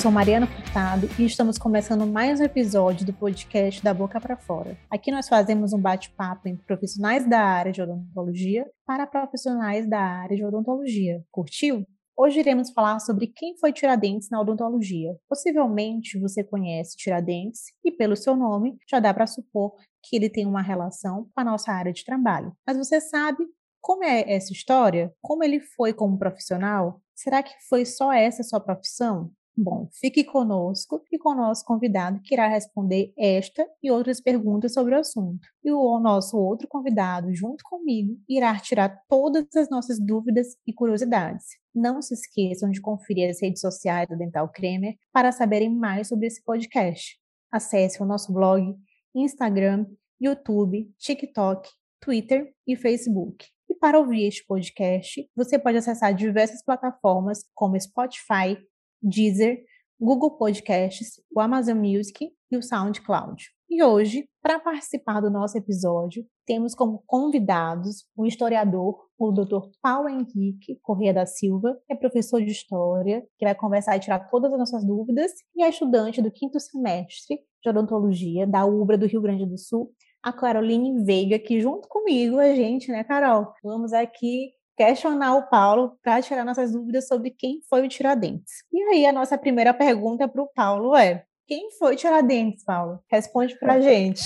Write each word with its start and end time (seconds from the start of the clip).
sou 0.00 0.10
Mariana 0.10 0.46
Furtado 0.46 1.06
e 1.18 1.26
estamos 1.26 1.58
começando 1.58 2.06
mais 2.06 2.40
um 2.40 2.44
episódio 2.44 3.04
do 3.04 3.12
podcast 3.12 3.84
Da 3.84 3.92
Boca 3.92 4.18
para 4.18 4.34
Fora. 4.34 4.74
Aqui 4.88 5.10
nós 5.10 5.28
fazemos 5.28 5.74
um 5.74 5.78
bate-papo 5.78 6.48
entre 6.48 6.64
profissionais 6.64 7.28
da 7.28 7.38
área 7.38 7.70
de 7.70 7.82
odontologia 7.82 8.66
para 8.86 9.06
profissionais 9.06 9.86
da 9.86 10.00
área 10.00 10.34
de 10.34 10.42
odontologia. 10.42 11.22
Curtiu? 11.30 11.84
Hoje 12.16 12.40
iremos 12.40 12.70
falar 12.70 12.98
sobre 13.00 13.26
quem 13.26 13.58
foi 13.58 13.74
Tiradentes 13.74 14.30
na 14.30 14.40
odontologia. 14.40 15.14
Possivelmente 15.28 16.18
você 16.18 16.42
conhece 16.42 16.96
Tiradentes 16.96 17.64
e, 17.84 17.92
pelo 17.92 18.16
seu 18.16 18.34
nome, 18.34 18.78
já 18.88 19.00
dá 19.00 19.12
para 19.12 19.26
supor 19.26 19.74
que 20.02 20.16
ele 20.16 20.30
tem 20.30 20.46
uma 20.46 20.62
relação 20.62 21.28
com 21.34 21.40
a 21.42 21.44
nossa 21.44 21.72
área 21.72 21.92
de 21.92 22.06
trabalho. 22.06 22.56
Mas 22.66 22.78
você 22.78 23.02
sabe 23.02 23.44
como 23.82 24.02
é 24.02 24.32
essa 24.32 24.50
história? 24.50 25.12
Como 25.20 25.44
ele 25.44 25.60
foi 25.60 25.92
como 25.92 26.18
profissional? 26.18 27.02
Será 27.14 27.42
que 27.42 27.52
foi 27.68 27.84
só 27.84 28.10
essa 28.10 28.42
sua 28.42 28.60
profissão? 28.60 29.30
Bom, 29.56 29.88
fique 29.92 30.24
conosco 30.24 31.02
e 31.12 31.18
com 31.18 31.30
o 31.30 31.34
nosso 31.34 31.64
convidado 31.64 32.20
que 32.22 32.34
irá 32.34 32.48
responder 32.48 33.12
esta 33.18 33.66
e 33.82 33.90
outras 33.90 34.20
perguntas 34.20 34.72
sobre 34.72 34.94
o 34.94 34.98
assunto. 34.98 35.46
E 35.62 35.70
o 35.70 36.00
nosso 36.00 36.38
outro 36.38 36.66
convidado, 36.68 37.34
junto 37.34 37.62
comigo, 37.64 38.16
irá 38.28 38.58
tirar 38.58 39.02
todas 39.08 39.44
as 39.56 39.68
nossas 39.68 39.98
dúvidas 39.98 40.56
e 40.66 40.72
curiosidades. 40.72 41.44
Não 41.74 42.00
se 42.00 42.14
esqueçam 42.14 42.70
de 42.70 42.80
conferir 42.80 43.28
as 43.28 43.42
redes 43.42 43.60
sociais 43.60 44.08
do 44.08 44.16
Dental 44.16 44.48
Cremer 44.48 44.94
para 45.12 45.32
saberem 45.32 45.68
mais 45.68 46.08
sobre 46.08 46.26
esse 46.26 46.42
podcast. 46.42 47.18
Acesse 47.52 48.02
o 48.02 48.06
nosso 48.06 48.32
blog, 48.32 48.74
Instagram, 49.14 49.86
YouTube, 50.20 50.88
TikTok, 50.98 51.68
Twitter 52.00 52.54
e 52.66 52.76
Facebook. 52.76 53.46
E 53.68 53.74
para 53.74 53.98
ouvir 53.98 54.26
este 54.26 54.44
podcast, 54.46 55.28
você 55.36 55.58
pode 55.58 55.78
acessar 55.78 56.14
diversas 56.14 56.64
plataformas 56.64 57.44
como 57.54 57.78
Spotify, 57.80 58.56
Deezer, 59.02 59.58
Google 59.98 60.36
Podcasts, 60.36 61.20
o 61.34 61.40
Amazon 61.40 61.78
Music 61.78 62.30
e 62.50 62.56
o 62.56 62.62
SoundCloud. 62.62 63.44
E 63.68 63.82
hoje, 63.82 64.28
para 64.42 64.58
participar 64.58 65.20
do 65.20 65.30
nosso 65.30 65.56
episódio, 65.56 66.26
temos 66.46 66.74
como 66.74 67.02
convidados 67.06 68.04
o 68.16 68.26
historiador, 68.26 68.98
o 69.16 69.30
Dr. 69.30 69.68
Paulo 69.80 70.08
Henrique 70.08 70.80
Corrêa 70.82 71.14
da 71.14 71.26
Silva, 71.26 71.78
que 71.86 71.92
é 71.92 71.96
professor 71.96 72.42
de 72.42 72.50
História, 72.50 73.22
que 73.38 73.44
vai 73.44 73.54
conversar 73.54 73.96
e 73.96 74.00
tirar 74.00 74.28
todas 74.30 74.52
as 74.52 74.58
nossas 74.58 74.84
dúvidas, 74.84 75.30
e 75.54 75.62
é 75.62 75.68
estudante 75.68 76.20
do 76.20 76.32
quinto 76.32 76.58
semestre 76.58 77.38
de 77.62 77.70
Odontologia 77.70 78.46
da 78.46 78.64
UBRA 78.64 78.98
do 78.98 79.06
Rio 79.06 79.20
Grande 79.20 79.46
do 79.46 79.58
Sul, 79.58 79.92
a 80.22 80.32
Caroline 80.32 81.04
Veiga, 81.04 81.36
aqui 81.36 81.60
junto 81.60 81.88
comigo, 81.88 82.38
a 82.38 82.54
gente, 82.54 82.90
né, 82.90 83.04
Carol? 83.04 83.52
Vamos 83.62 83.92
aqui 83.92 84.50
questionar 84.80 85.36
o 85.36 85.42
Paulo 85.42 85.92
para 86.02 86.22
tirar 86.22 86.42
nossas 86.42 86.72
dúvidas 86.72 87.06
sobre 87.06 87.30
quem 87.30 87.60
foi 87.68 87.84
o 87.84 87.88
Tiradentes. 87.88 88.64
E 88.72 88.82
aí, 88.84 89.04
a 89.04 89.12
nossa 89.12 89.36
primeira 89.36 89.74
pergunta 89.74 90.26
para 90.26 90.40
o 90.40 90.48
Paulo 90.54 90.96
é: 90.96 91.22
quem 91.46 91.70
foi 91.78 91.92
o 91.92 91.96
Tiradentes, 91.96 92.64
Paulo? 92.64 92.98
Responde 93.10 93.58
para 93.58 93.74
a 93.74 93.76
é. 93.76 93.82
gente. 93.82 94.22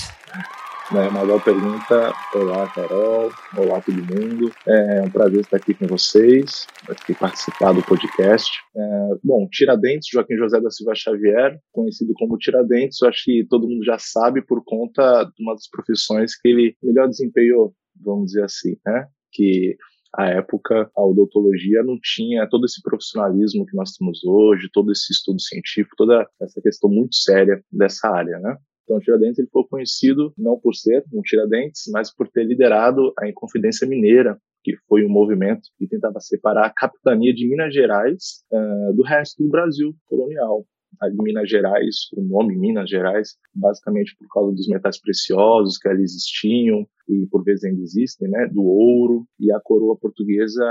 Né, 0.93 1.09
Maior 1.09 1.43
pergunta, 1.43 2.13
olá 2.35 2.69
Carol, 2.73 3.33
olá 3.57 3.81
todo 3.81 3.97
mundo, 3.97 4.53
é 4.69 5.03
um 5.03 5.11
prazer 5.11 5.41
estar 5.41 5.57
aqui 5.57 5.73
com 5.73 5.87
vocês, 5.87 6.67
aqui 6.89 7.15
participar 7.15 7.73
do 7.73 7.83
podcast. 7.83 8.53
É, 8.77 9.09
bom, 9.25 9.49
Tiradentes, 9.51 10.09
Joaquim 10.13 10.37
José 10.37 10.61
da 10.61 10.71
Silva 10.71 10.95
Xavier, 10.95 11.59
conhecido 11.73 12.13
como 12.17 12.37
Tiradentes, 12.37 13.01
eu 13.01 13.09
acho 13.09 13.25
que 13.25 13.47
todo 13.49 13.67
mundo 13.67 13.83
já 13.83 13.97
sabe 13.99 14.45
por 14.45 14.63
conta 14.63 15.25
de 15.25 15.43
uma 15.43 15.55
das 15.55 15.69
profissões 15.69 16.39
que 16.39 16.49
ele 16.49 16.77
melhor 16.83 17.09
desempenhou, 17.09 17.75
vamos 17.97 18.27
dizer 18.27 18.45
assim, 18.45 18.77
né? 18.87 19.07
Que 19.33 19.77
à 20.17 20.29
época, 20.31 20.91
a 20.97 21.05
odontologia 21.05 21.83
não 21.83 21.99
tinha 22.01 22.49
todo 22.49 22.65
esse 22.65 22.81
profissionalismo 22.83 23.67
que 23.67 23.77
nós 23.77 23.93
temos 23.93 24.23
hoje, 24.25 24.71
todo 24.73 24.93
esse 24.93 25.13
estudo 25.13 25.41
científico, 25.41 25.97
toda 25.97 26.29
essa 26.41 26.61
questão 26.61 26.89
muito 26.91 27.15
séria 27.17 27.63
dessa 27.71 28.09
área, 28.09 28.39
né? 28.39 28.57
Então, 28.85 29.01
Tiradentes 29.01 29.39
ele 29.39 29.49
foi 29.51 29.65
conhecido 29.65 30.33
não 30.37 30.59
por 30.61 30.75
ser 30.75 31.05
um 31.13 31.23
Tiradentes, 31.23 31.85
mas 31.93 32.15
por 32.15 32.29
ter 32.29 32.45
liderado 32.45 33.13
a 33.19 33.29
Inconfidência 33.29 33.89
Mineira, 33.89 34.39
que 34.63 34.77
foi 34.89 35.05
um 35.05 35.09
movimento 35.09 35.63
que 35.79 35.87
tentava 35.87 36.21
separar 36.21 36.67
a 36.67 36.73
capitania 36.73 37.35
de 37.35 37.49
Minas 37.49 37.73
Gerais 37.73 38.45
uh, 38.53 38.95
do 38.95 39.03
resto 39.03 39.43
do 39.43 39.49
Brasil 39.49 39.95
colonial 40.07 40.67
ali 41.01 41.17
Minas 41.19 41.49
Gerais, 41.49 42.09
o 42.17 42.23
nome 42.23 42.57
Minas 42.57 42.89
Gerais, 42.89 43.37
basicamente 43.55 44.15
por 44.17 44.29
causa 44.29 44.55
dos 44.55 44.69
metais 44.69 45.01
preciosos 45.01 45.79
que 45.79 45.89
ali 45.89 46.03
existiam 46.03 46.87
e 47.09 47.27
por 47.27 47.45
vezes 47.45 47.65
ainda 47.65 47.83
existem, 47.83 48.29
né, 48.29 48.49
do 48.53 48.63
ouro 48.63 49.27
e 49.39 49.53
a 49.53 49.61
coroa 49.61 49.97
portuguesa, 49.97 50.65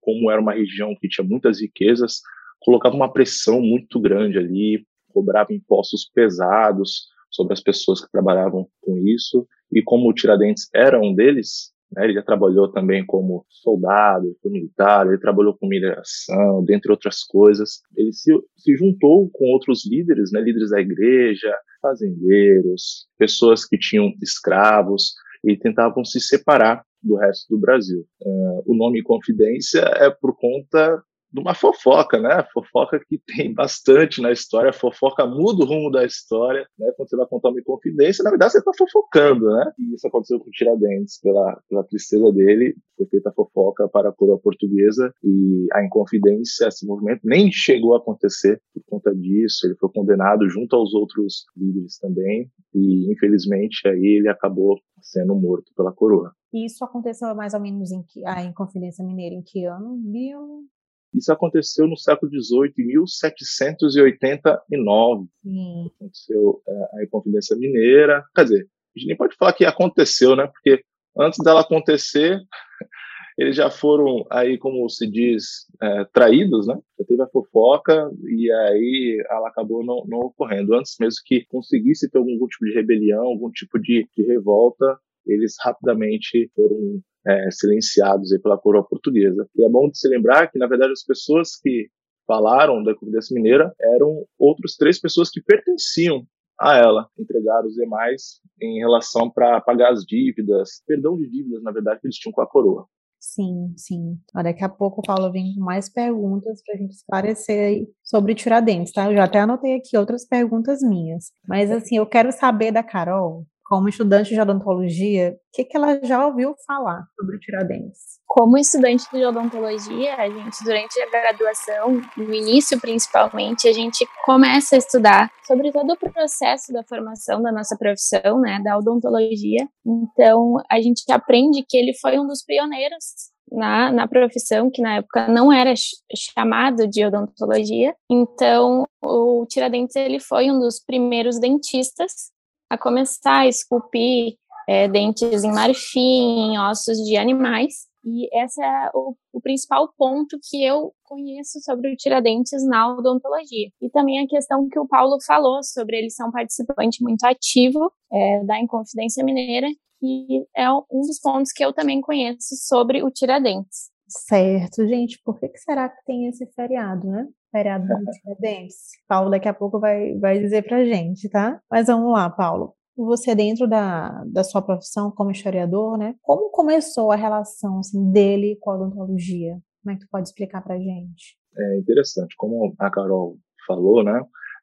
como 0.00 0.30
era 0.30 0.40
uma 0.40 0.54
região 0.54 0.94
que 1.00 1.08
tinha 1.08 1.26
muitas 1.26 1.60
riquezas, 1.60 2.20
colocava 2.60 2.94
uma 2.94 3.12
pressão 3.12 3.60
muito 3.60 4.00
grande 4.00 4.38
ali, 4.38 4.84
cobrava 5.08 5.52
impostos 5.52 6.10
pesados 6.14 7.06
sobre 7.30 7.52
as 7.52 7.62
pessoas 7.62 8.04
que 8.04 8.10
trabalhavam 8.10 8.66
com 8.82 8.98
isso 8.98 9.46
e 9.72 9.82
como 9.82 10.08
o 10.08 10.14
Tiradentes 10.14 10.68
era 10.74 11.00
um 11.00 11.14
deles, 11.14 11.72
né, 11.92 12.04
ele 12.04 12.14
já 12.14 12.22
trabalhou 12.22 12.70
também 12.70 13.04
como 13.04 13.46
soldado, 13.48 14.36
foi 14.42 14.50
militar, 14.50 15.06
ele 15.06 15.18
trabalhou 15.18 15.56
com 15.56 15.66
mineração, 15.66 16.62
dentre 16.64 16.90
outras 16.90 17.24
coisas. 17.24 17.80
Ele 17.96 18.12
se, 18.12 18.30
se 18.56 18.76
juntou 18.76 19.30
com 19.30 19.46
outros 19.46 19.88
líderes, 19.90 20.30
né, 20.32 20.40
líderes 20.40 20.70
da 20.70 20.80
igreja, 20.80 21.54
fazendeiros, 21.80 23.06
pessoas 23.18 23.64
que 23.64 23.78
tinham 23.78 24.12
escravos 24.22 25.14
e 25.44 25.56
tentavam 25.56 26.04
se 26.04 26.20
separar 26.20 26.84
do 27.02 27.16
resto 27.16 27.46
do 27.48 27.60
Brasil. 27.60 28.04
Uh, 28.20 28.62
o 28.66 28.76
nome 28.76 29.02
Confidência 29.02 29.80
é 29.80 30.10
por 30.10 30.36
conta 30.36 31.02
de 31.32 31.40
uma 31.40 31.54
fofoca, 31.54 32.18
né? 32.18 32.44
Fofoca 32.52 33.00
que 33.06 33.18
tem 33.18 33.52
bastante 33.52 34.20
na 34.20 34.32
história, 34.32 34.72
fofoca 34.72 35.26
muda 35.26 35.64
o 35.64 35.66
rumo 35.66 35.90
da 35.90 36.04
história, 36.04 36.66
né? 36.78 36.90
Quando 36.96 37.08
você 37.08 37.16
vai 37.16 37.26
contar 37.26 37.50
uma 37.50 37.62
confidência, 37.62 38.24
na 38.24 38.30
verdade 38.30 38.52
você 38.52 38.58
está 38.58 38.72
fofocando, 38.76 39.46
né? 39.46 39.72
E 39.78 39.94
isso 39.94 40.06
aconteceu 40.06 40.40
com 40.40 40.48
o 40.48 40.52
Tiradentes, 40.52 41.20
pela, 41.20 41.60
pela 41.68 41.84
tristeza 41.84 42.32
dele, 42.32 42.74
foi 42.96 43.06
feita 43.06 43.32
fofoca 43.32 43.88
para 43.88 44.08
a 44.08 44.12
coroa 44.12 44.38
portuguesa 44.38 45.12
e 45.22 45.66
a 45.72 45.84
Inconfidência, 45.84 46.68
esse 46.68 46.86
movimento, 46.86 47.20
nem 47.24 47.50
chegou 47.52 47.94
a 47.94 47.98
acontecer 47.98 48.60
por 48.72 48.82
conta 48.86 49.14
disso, 49.14 49.66
ele 49.66 49.76
foi 49.76 49.90
condenado 49.90 50.48
junto 50.48 50.74
aos 50.74 50.94
outros 50.94 51.44
líderes 51.56 51.98
também 51.98 52.50
e 52.74 53.12
infelizmente 53.12 53.86
aí 53.86 54.18
ele 54.18 54.28
acabou 54.28 54.78
sendo 55.00 55.34
morto 55.34 55.72
pela 55.76 55.92
coroa. 55.92 56.32
Isso 56.52 56.84
aconteceu 56.84 57.34
mais 57.34 57.54
ou 57.54 57.60
menos 57.60 57.92
em 57.92 58.02
que 58.02 58.24
a 58.26 58.42
Inconfidência 58.42 59.04
Mineira 59.04 59.34
em 59.34 59.42
que 59.42 59.64
ano? 59.64 59.96
Mil 59.96 60.64
isso 61.14 61.32
aconteceu 61.32 61.86
no 61.86 61.96
século 61.96 62.30
XVIII, 62.30 62.74
em 62.78 62.86
1789. 62.86 65.26
Hum. 65.44 65.90
Aconteceu 65.96 66.62
é, 66.66 67.00
a 67.00 67.04
Inconfidência 67.04 67.56
Mineira. 67.56 68.24
Quer 68.34 68.44
dizer, 68.44 68.66
a 68.94 68.98
gente 68.98 69.08
nem 69.08 69.16
pode 69.16 69.36
falar 69.36 69.52
que 69.52 69.64
aconteceu, 69.64 70.36
né? 70.36 70.46
Porque 70.46 70.82
antes 71.18 71.38
dela 71.42 71.62
acontecer, 71.62 72.38
eles 73.38 73.56
já 73.56 73.70
foram 73.70 74.26
aí, 74.30 74.58
como 74.58 74.88
se 74.90 75.10
diz, 75.10 75.66
é, 75.80 76.04
traídos, 76.12 76.66
né? 76.66 76.76
Já 76.98 77.06
teve 77.06 77.22
a 77.22 77.28
fofoca 77.28 78.10
e 78.26 78.50
aí 78.50 79.24
ela 79.30 79.48
acabou 79.48 79.82
não, 79.84 80.04
não, 80.06 80.26
ocorrendo. 80.26 80.74
Antes 80.74 80.96
mesmo 81.00 81.20
que 81.24 81.46
conseguisse 81.46 82.10
ter 82.10 82.18
algum 82.18 82.36
tipo 82.46 82.66
de 82.66 82.74
rebelião, 82.74 83.24
algum 83.24 83.50
tipo 83.50 83.78
de, 83.78 84.06
de 84.16 84.24
revolta, 84.24 84.98
eles 85.32 85.54
rapidamente 85.60 86.50
foram 86.54 87.00
é, 87.26 87.50
silenciados 87.50 88.32
aí 88.32 88.38
pela 88.38 88.58
coroa 88.58 88.86
portuguesa. 88.86 89.48
E 89.56 89.64
é 89.64 89.68
bom 89.68 89.88
de 89.88 89.98
se 89.98 90.08
lembrar 90.08 90.50
que, 90.50 90.58
na 90.58 90.66
verdade, 90.66 90.92
as 90.92 91.04
pessoas 91.04 91.56
que 91.56 91.88
falaram 92.26 92.82
da 92.82 92.94
Confidência 92.94 93.34
Mineira 93.34 93.72
eram 93.80 94.24
outras 94.38 94.76
três 94.76 95.00
pessoas 95.00 95.30
que 95.30 95.40
pertenciam 95.40 96.26
a 96.60 96.76
ela, 96.76 97.08
entregar 97.18 97.64
os 97.64 97.74
demais 97.74 98.40
em 98.60 98.78
relação 98.80 99.30
para 99.30 99.60
pagar 99.60 99.92
as 99.92 100.04
dívidas, 100.04 100.82
perdão 100.86 101.16
de 101.16 101.28
dívidas, 101.30 101.62
na 101.62 101.70
verdade, 101.70 102.00
que 102.00 102.06
eles 102.06 102.16
tinham 102.16 102.32
com 102.32 102.42
a 102.42 102.48
coroa. 102.48 102.86
Sim, 103.20 103.72
sim. 103.76 104.16
Daqui 104.32 104.64
a 104.64 104.68
pouco 104.68 105.02
Paulo 105.02 105.30
vem 105.32 105.54
com 105.54 105.60
mais 105.60 105.88
perguntas 105.88 106.62
para 106.64 106.74
a 106.74 106.78
gente 106.78 106.92
esclarecer 106.92 107.68
aí 107.68 107.88
sobre 108.02 108.34
Tiradentes, 108.34 108.92
tá? 108.92 109.10
Eu 109.10 109.16
já 109.16 109.24
até 109.24 109.40
anotei 109.40 109.76
aqui 109.76 109.96
outras 109.96 110.26
perguntas 110.26 110.80
minhas. 110.82 111.32
Mas, 111.46 111.70
assim, 111.70 111.96
eu 111.96 112.06
quero 112.06 112.30
saber 112.30 112.70
da 112.70 112.82
Carol 112.82 113.44
como 113.68 113.86
estudante 113.86 114.30
de 114.30 114.40
odontologia, 114.40 115.36
o 115.36 115.36
que, 115.52 115.62
que 115.62 115.76
ela 115.76 116.00
já 116.02 116.26
ouviu 116.26 116.54
falar 116.66 117.06
sobre 117.14 117.36
o 117.36 117.38
Tiradentes? 117.38 118.18
Como 118.26 118.56
estudante 118.56 119.04
de 119.12 119.24
odontologia, 119.24 120.16
a 120.16 120.28
gente, 120.28 120.64
durante 120.64 120.98
a 121.00 121.10
graduação, 121.10 122.00
no 122.16 122.34
início 122.34 122.80
principalmente, 122.80 123.68
a 123.68 123.72
gente 123.72 124.06
começa 124.24 124.74
a 124.74 124.78
estudar 124.78 125.30
sobre 125.46 125.70
todo 125.70 125.92
o 125.92 125.96
processo 125.98 126.72
da 126.72 126.82
formação 126.82 127.42
da 127.42 127.52
nossa 127.52 127.76
profissão, 127.76 128.40
né, 128.40 128.58
da 128.64 128.78
odontologia. 128.78 129.68
Então, 129.86 130.54
a 130.70 130.80
gente 130.80 131.04
aprende 131.10 131.62
que 131.68 131.76
ele 131.76 131.92
foi 131.94 132.18
um 132.18 132.26
dos 132.26 132.42
pioneiros 132.42 133.04
na, 133.52 133.92
na 133.92 134.08
profissão, 134.08 134.70
que 134.70 134.80
na 134.80 134.96
época 134.96 135.28
não 135.28 135.52
era 135.52 135.74
chamado 136.14 136.86
de 136.86 137.04
odontologia. 137.04 137.94
Então, 138.10 138.86
o 139.02 139.44
Tiradentes 139.46 139.94
ele 139.96 140.20
foi 140.20 140.50
um 140.50 140.58
dos 140.58 140.82
primeiros 140.82 141.38
dentistas 141.38 142.30
a 142.70 142.76
começar 142.76 143.40
a 143.40 143.48
esculpir 143.48 144.36
é, 144.68 144.86
dentes 144.86 145.44
em 145.44 145.52
marfim, 145.52 146.52
em 146.52 146.58
ossos 146.58 146.98
de 146.98 147.16
animais. 147.16 147.88
E 148.04 148.28
esse 148.42 148.62
é 148.62 148.90
o, 148.94 149.14
o, 149.32 149.40
principal 149.40 149.92
ponto 149.96 150.38
que 150.48 150.64
eu 150.64 150.92
conheço 151.04 151.60
sobre 151.60 151.92
o 151.92 151.96
Tiradentes 151.96 152.64
na 152.66 152.94
odontologia. 152.94 153.68
E 153.80 153.90
também 153.90 154.20
a 154.22 154.26
questão 154.26 154.68
que 154.68 154.78
o 154.78 154.86
Paulo 154.86 155.18
falou 155.26 155.62
sobre 155.62 155.98
ele 155.98 156.10
ser 156.10 156.24
um 156.24 156.30
participante 156.30 157.02
muito 157.02 157.24
ativo 157.24 157.92
é, 158.12 158.44
da 158.44 158.60
Inconfidência 158.60 159.24
Mineira, 159.24 159.68
que 159.98 160.46
é 160.56 160.70
um 160.72 161.00
dos 161.00 161.18
pontos 161.20 161.52
que 161.52 161.64
eu 161.64 161.72
também 161.72 162.00
conheço 162.00 162.54
sobre 162.66 163.02
o 163.02 163.10
Tiradentes. 163.10 163.90
Certo, 164.08 164.86
gente, 164.86 165.20
por 165.22 165.38
que, 165.38 165.48
que 165.48 165.58
será 165.58 165.88
que 165.88 166.02
tem 166.06 166.28
esse 166.28 166.46
feriado, 166.54 167.06
né? 167.08 167.26
Feriado 167.50 167.86
do 167.86 168.10
Tiradentes. 168.10 168.76
Paulo 169.08 169.30
daqui 169.30 169.48
a 169.48 169.54
pouco 169.54 169.80
vai, 169.80 170.14
vai 170.18 170.38
dizer 170.38 170.62
pra 170.62 170.84
gente, 170.84 171.28
tá? 171.28 171.60
Mas 171.70 171.86
vamos 171.86 172.12
lá, 172.12 172.28
Paulo 172.28 172.74
você 173.04 173.34
dentro 173.34 173.68
da, 173.68 174.24
da 174.24 174.42
sua 174.42 174.60
profissão 174.60 175.10
como 175.10 175.30
historiador, 175.30 175.96
né? 175.96 176.14
Como 176.22 176.50
começou 176.50 177.12
a 177.12 177.16
relação 177.16 177.78
assim, 177.78 178.10
dele 178.10 178.58
com 178.60 178.70
a 178.70 178.74
odontologia? 178.74 179.56
Como 179.82 179.94
é 179.94 179.94
que 179.94 180.04
tu 180.04 180.08
pode 180.10 180.28
explicar 180.28 180.62
para 180.62 180.78
gente? 180.78 181.36
É 181.56 181.78
interessante, 181.78 182.34
como 182.36 182.74
a 182.78 182.90
Carol 182.90 183.38
falou, 183.66 184.02
né? 184.02 184.20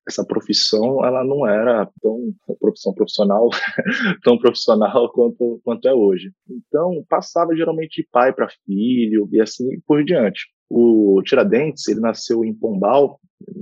Essa 0.08 0.24
profissão, 0.24 1.04
ela 1.04 1.24
não 1.24 1.48
era 1.48 1.90
tão 2.02 2.20
profissão 2.60 2.94
profissional, 2.94 3.50
tão 4.24 4.38
profissional 4.38 5.12
quanto, 5.12 5.60
quanto 5.64 5.88
é 5.88 5.94
hoje. 5.94 6.32
Então, 6.48 7.04
passava 7.10 7.56
geralmente 7.56 8.02
de 8.02 8.08
pai 8.12 8.32
para 8.34 8.50
filho 8.66 9.28
e 9.32 9.42
assim 9.42 9.68
por 9.88 10.04
diante. 10.04 10.46
O 10.70 11.22
Tiradentes, 11.24 11.88
ele 11.88 12.00
nasceu 12.00 12.44
em 12.44 12.54
Pombal, 12.54 13.20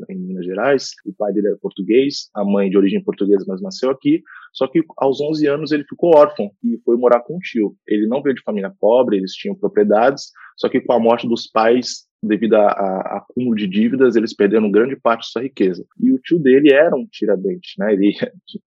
em 0.10 0.16
Minas 0.18 0.46
Gerais. 0.46 0.92
O 1.06 1.14
pai 1.14 1.34
dele 1.34 1.48
era 1.48 1.58
português, 1.58 2.30
a 2.34 2.44
mãe 2.44 2.70
de 2.70 2.78
origem 2.78 3.04
portuguesa, 3.04 3.46
mas 3.48 3.62
nasceu 3.62 3.90
aqui. 3.90 4.24
Só 4.54 4.68
que 4.68 4.84
aos 4.98 5.20
11 5.20 5.48
anos 5.48 5.72
ele 5.72 5.84
ficou 5.84 6.16
órfão 6.16 6.52
e 6.64 6.80
foi 6.86 6.96
morar 6.96 7.22
com 7.22 7.36
um 7.36 7.40
tio. 7.40 7.76
Ele 7.88 8.08
não 8.08 8.22
veio 8.22 8.36
de 8.36 8.44
família 8.44 8.72
pobre, 8.80 9.18
eles 9.18 9.34
tinham 9.34 9.56
propriedades, 9.56 10.32
só 10.58 10.70
que 10.70 10.80
com 10.80 10.94
a 10.94 11.00
morte 11.00 11.28
dos 11.28 11.48
pais, 11.48 12.06
devido 12.22 12.54
a, 12.56 12.68
a, 12.68 13.18
acúmulo 13.18 13.56
de 13.56 13.68
dívidas, 13.68 14.16
eles 14.16 14.34
perderam 14.34 14.72
grande 14.72 14.96
parte 14.96 15.22
de 15.22 15.32
sua 15.32 15.42
riqueza. 15.42 15.84
E 16.00 16.12
o 16.12 16.20
tio 16.20 16.40
dele 16.40 16.72
era 16.72 16.96
um 16.96 17.06
tiradente, 17.08 17.74
né? 17.80 17.94
Ele, 17.94 18.14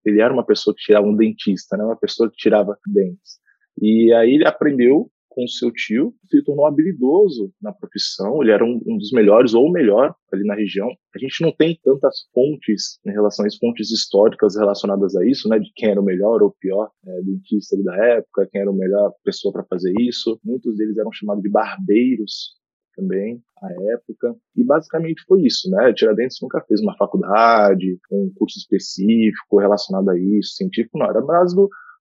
ele 0.05 0.21
era 0.21 0.33
uma 0.33 0.45
pessoa 0.45 0.75
que 0.75 0.83
tirava 0.83 1.07
um 1.07 1.17
dentista, 1.17 1.77
né? 1.77 1.85
Uma 1.85 1.97
pessoa 1.97 2.29
que 2.29 2.37
tirava 2.37 2.77
dentes. 2.87 3.39
E 3.81 4.13
aí 4.13 4.35
ele 4.35 4.47
aprendeu 4.47 5.11
com 5.37 5.47
seu 5.47 5.71
tio, 5.71 6.15
se 6.31 6.43
tornou 6.43 6.67
habilidoso 6.67 7.53
na 7.61 7.71
profissão, 7.71 8.43
ele 8.43 8.53
era 8.53 8.65
um, 8.65 8.81
um, 8.87 8.97
dos 8.97 9.13
melhores 9.13 9.53
ou 9.53 9.67
o 9.67 9.71
melhor 9.71 10.15
ali 10.33 10.43
na 10.45 10.55
região. 10.55 10.89
A 11.15 11.19
gente 11.19 11.43
não 11.43 11.53
tem 11.53 11.79
tantas 11.85 12.27
fontes 12.33 12.99
em 13.07 13.13
relação 13.13 13.45
às 13.45 13.55
fontes 13.57 13.91
históricas 13.91 14.57
relacionadas 14.57 15.15
a 15.15 15.27
isso, 15.27 15.47
né, 15.51 15.59
de 15.59 15.71
quem 15.75 15.91
era 15.91 16.01
o 16.01 16.05
melhor 16.05 16.43
ou 16.43 16.49
o 16.49 16.55
pior 16.59 16.91
é, 17.07 17.23
dentista 17.23 17.77
da 17.85 17.95
época, 18.07 18.49
quem 18.51 18.63
era 18.63 18.71
a 18.71 18.75
melhor 18.75 19.13
pessoa 19.23 19.53
para 19.53 19.65
fazer 19.65 19.93
isso. 20.01 20.41
Muitos 20.43 20.75
deles 20.79 20.97
eram 20.97 21.13
chamados 21.13 21.43
de 21.43 21.51
barbeiros 21.51 22.57
também 22.97 23.43
à 23.63 23.69
época. 23.93 24.35
E 24.57 24.65
basicamente 24.65 25.23
foi 25.29 25.43
isso, 25.43 25.71
né? 25.71 25.93
Tiradentes 25.93 26.39
nunca 26.41 26.65
fez 26.67 26.81
uma 26.81 26.97
faculdade, 26.97 27.99
um 28.11 28.33
curso 28.35 28.59
específico 28.59 29.61
relacionado 29.61 30.09
a 30.09 30.19
isso, 30.19 30.55
científico, 30.55 30.99
não, 30.99 31.11
era 31.11 31.21
mais 31.21 31.53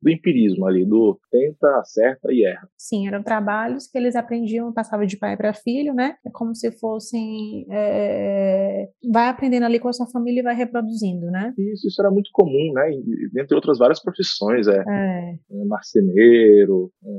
do 0.06 0.12
empirismo 0.12 0.68
ali, 0.68 0.86
do 0.86 1.20
tenta, 1.32 1.80
acerta 1.80 2.32
e 2.32 2.46
erra. 2.46 2.70
Sim, 2.78 3.08
eram 3.08 3.24
trabalhos 3.24 3.88
que 3.88 3.98
eles 3.98 4.16
aprendiam, 4.16 4.72
passavam 4.72 5.08
de 5.08 5.18
pai 5.18 5.36
para 5.36 5.52
filho, 5.52 5.96
né? 5.96 6.16
É 6.24 6.30
como 6.30 6.54
se 6.54 6.72
fossem. 6.72 7.66
É... 7.72 8.88
vai 9.12 9.30
aprendendo 9.30 9.66
ali 9.66 9.80
com 9.80 9.88
a 9.88 9.94
sua 9.94 10.06
família 10.06 10.42
e 10.42 10.44
vai 10.44 10.56
reproduzindo, 10.56 11.32
né? 11.32 11.54
Isso, 11.58 11.88
isso 11.88 12.00
era 12.00 12.12
muito 12.12 12.30
comum, 12.32 12.72
né? 12.74 12.92
Dentre 13.34 13.56
outras 13.56 13.80
várias 13.80 14.00
profissões, 14.00 14.68
é, 14.68 14.84
é. 14.88 15.36
é 15.52 15.66
marceneiro, 15.66 16.92
é, 17.04 17.10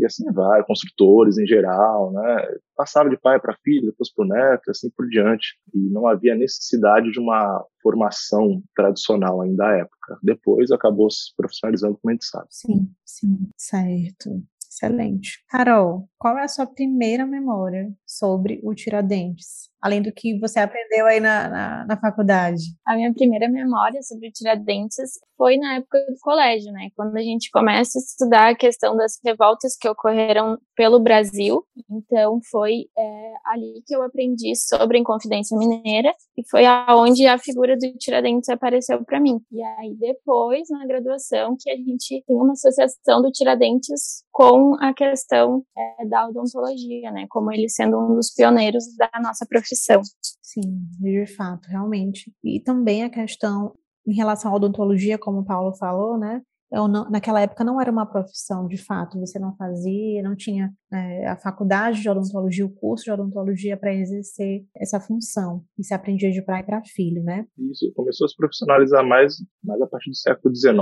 e 0.00 0.06
assim 0.06 0.24
vai, 0.32 0.64
construtores 0.64 1.36
em 1.36 1.46
geral, 1.46 2.10
né? 2.12 2.46
Passava 2.74 3.10
de 3.10 3.20
pai 3.20 3.38
para 3.38 3.58
filho, 3.62 3.90
depois 3.90 4.10
para 4.14 4.24
o 4.24 4.28
neto, 4.28 4.70
assim 4.70 4.88
por 4.96 5.06
diante. 5.08 5.58
E 5.74 5.90
não 5.90 6.06
havia 6.06 6.34
necessidade 6.34 7.10
de 7.10 7.20
uma 7.20 7.62
formação 7.82 8.62
tradicional 8.74 9.42
ainda 9.42 9.66
à 9.66 9.76
época. 9.76 10.18
Depois 10.22 10.70
acabou 10.70 11.10
se 11.10 11.34
profissionalizando, 11.36 11.98
como 12.00 12.10
a 12.10 12.14
gente 12.14 12.24
sabe. 12.30 12.46
Sim, 12.50 12.94
sim, 13.04 13.48
certo. 13.56 14.42
Excelente. 14.70 15.44
Carol, 15.48 16.08
qual 16.18 16.38
é 16.38 16.44
a 16.44 16.48
sua 16.48 16.66
primeira 16.66 17.26
memória 17.26 17.92
sobre 18.06 18.60
o 18.62 18.74
Tiradentes? 18.74 19.69
Além 19.80 20.02
do 20.02 20.12
que 20.12 20.38
você 20.38 20.60
aprendeu 20.60 21.06
aí 21.06 21.20
na, 21.20 21.48
na, 21.48 21.86
na, 21.86 21.96
faculdade? 21.96 22.62
A 22.86 22.94
minha 22.94 23.12
primeira 23.12 23.48
memória 23.48 24.02
sobre 24.02 24.30
Tiradentes 24.30 25.18
foi 25.36 25.56
na 25.56 25.76
época 25.76 25.98
do 26.06 26.18
colégio, 26.20 26.70
né? 26.72 26.88
Quando 26.94 27.16
a 27.16 27.22
gente 27.22 27.50
começa 27.50 27.98
a 27.98 28.02
estudar 28.02 28.48
a 28.50 28.54
questão 28.54 28.94
das 28.94 29.18
revoltas 29.24 29.74
que 29.76 29.88
ocorreram 29.88 30.58
pelo 30.76 31.00
Brasil. 31.00 31.64
Então, 31.90 32.40
foi 32.50 32.84
é, 32.96 33.32
ali 33.46 33.82
que 33.86 33.96
eu 33.96 34.02
aprendi 34.02 34.54
sobre 34.54 34.98
a 34.98 35.00
Inconfidência 35.00 35.56
Mineira 35.56 36.14
e 36.36 36.42
foi 36.50 36.66
aonde 36.66 37.26
a 37.26 37.38
figura 37.38 37.74
do 37.76 37.92
Tiradentes 37.98 38.50
apareceu 38.50 39.02
para 39.04 39.18
mim. 39.18 39.40
E 39.50 39.62
aí, 39.62 39.96
depois, 39.98 40.68
na 40.68 40.86
graduação, 40.86 41.56
que 41.58 41.70
a 41.70 41.76
gente 41.76 42.22
tem 42.26 42.36
uma 42.36 42.52
associação 42.52 43.22
do 43.22 43.30
Tiradentes 43.30 44.22
com 44.30 44.76
a 44.80 44.92
questão 44.92 45.62
é, 45.76 46.06
da 46.06 46.28
odontologia, 46.28 47.10
né? 47.10 47.26
Como 47.30 47.50
ele 47.50 47.68
sendo 47.68 47.98
um 47.98 48.14
dos 48.14 48.30
pioneiros 48.34 48.84
da 48.96 49.10
nossa 49.22 49.46
profissão 49.48 49.69
profissão. 49.70 50.02
Sim, 50.42 50.88
de 50.98 51.26
fato, 51.26 51.68
realmente. 51.68 52.32
E 52.42 52.60
também 52.60 53.04
a 53.04 53.10
questão 53.10 53.74
em 54.06 54.14
relação 54.14 54.50
à 54.50 54.56
odontologia, 54.56 55.18
como 55.18 55.40
o 55.40 55.44
Paulo 55.44 55.74
falou, 55.76 56.18
né? 56.18 56.42
Eu 56.72 56.86
não, 56.86 57.10
naquela 57.10 57.40
época 57.40 57.64
não 57.64 57.80
era 57.80 57.90
uma 57.90 58.06
profissão 58.06 58.68
de 58.68 58.76
fato, 58.76 59.18
você 59.18 59.40
não 59.40 59.56
fazia, 59.56 60.22
não 60.22 60.36
tinha 60.36 60.72
é, 60.92 61.26
a 61.26 61.36
faculdade 61.36 62.00
de 62.00 62.08
odontologia, 62.08 62.64
o 62.64 62.72
curso 62.72 63.04
de 63.04 63.10
odontologia 63.10 63.76
para 63.76 63.92
exercer 63.92 64.64
essa 64.76 65.00
função. 65.00 65.64
E 65.76 65.82
se 65.82 65.92
aprendia 65.92 66.30
de 66.30 66.40
pai 66.40 66.62
para 66.62 66.80
filho, 66.84 67.24
né? 67.24 67.44
Isso, 67.58 67.92
começou 67.92 68.24
a 68.24 68.28
se 68.28 68.36
profissionalizar 68.36 69.04
mais, 69.04 69.34
mais 69.64 69.82
a 69.82 69.86
partir 69.86 70.10
do 70.10 70.16
século 70.16 70.54
XIX, 70.54 70.76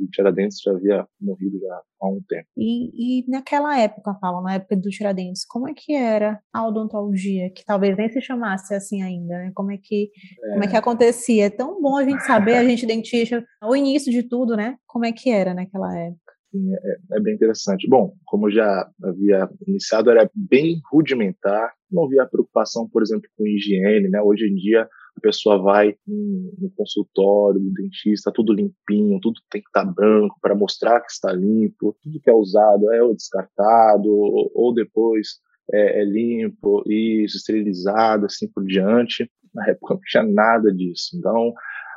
e 0.00 0.08
Tiradentes 0.10 0.58
já 0.62 0.72
havia 0.72 1.06
morrido 1.20 1.58
já 1.58 1.82
há 2.04 2.08
um 2.08 2.20
tempo. 2.28 2.46
E, 2.56 3.20
e 3.20 3.30
naquela 3.30 3.78
época, 3.78 4.14
Paulo, 4.14 4.42
na 4.42 4.54
época 4.54 4.76
do 4.76 4.90
Tiradentes, 4.90 5.44
como 5.44 5.68
é 5.68 5.74
que 5.74 5.94
era 5.94 6.40
a 6.52 6.66
odontologia, 6.66 7.50
que 7.50 7.64
talvez 7.64 7.96
nem 7.96 8.08
se 8.10 8.20
chamasse 8.20 8.74
assim 8.74 9.02
ainda, 9.02 9.34
né? 9.38 9.52
Como 9.54 9.72
é 9.72 9.78
que, 9.82 10.10
é. 10.44 10.50
Como 10.52 10.64
é 10.64 10.68
que 10.68 10.76
acontecia? 10.76 11.46
É 11.46 11.50
tão 11.50 11.80
bom 11.80 11.96
a 11.96 12.04
gente 12.04 12.20
saber, 12.26 12.54
a 12.54 12.64
gente 12.64 12.86
dentista, 12.86 13.44
o 13.62 13.74
início 13.74 14.12
de 14.12 14.22
tudo, 14.22 14.56
né? 14.56 14.76
Como 14.86 15.04
é 15.04 15.12
que 15.12 15.30
era 15.30 15.54
naquela 15.54 15.96
época? 15.98 16.24
É, 16.54 17.16
é, 17.16 17.20
bem 17.20 17.34
interessante. 17.34 17.88
Bom, 17.88 18.14
como 18.24 18.50
já 18.50 18.88
havia 19.02 19.48
iniciado, 19.66 20.10
era 20.10 20.30
bem 20.34 20.80
rudimentar, 20.92 21.72
não 21.90 22.04
havia 22.04 22.26
preocupação, 22.26 22.88
por 22.88 23.02
exemplo, 23.02 23.28
com 23.36 23.46
higiene, 23.46 24.08
né? 24.08 24.20
Hoje 24.22 24.46
em 24.46 24.54
dia, 24.54 24.88
a 25.16 25.20
pessoa 25.20 25.58
vai 25.58 25.96
no 26.06 26.70
consultório 26.76 27.60
do 27.60 27.72
dentista, 27.72 28.32
tudo 28.32 28.52
limpinho, 28.52 29.20
tudo 29.20 29.40
tem 29.50 29.62
que 29.62 29.68
estar 29.68 29.84
branco 29.84 30.36
para 30.40 30.54
mostrar 30.54 31.00
que 31.00 31.10
está 31.10 31.32
limpo, 31.32 31.96
tudo 32.02 32.20
que 32.20 32.30
é 32.30 32.34
usado 32.34 32.92
é 32.92 33.02
ou 33.02 33.14
descartado, 33.14 34.08
ou 34.08 34.74
depois 34.74 35.38
é, 35.72 36.00
é 36.00 36.04
limpo, 36.04 36.82
isso, 36.86 37.36
esterilizado, 37.36 38.26
assim 38.26 38.48
por 38.48 38.64
diante. 38.64 39.30
Na 39.54 39.68
época 39.68 39.94
não 39.94 40.00
tinha 40.04 40.22
nada 40.24 40.72
disso. 40.72 41.16
Então, 41.16 41.52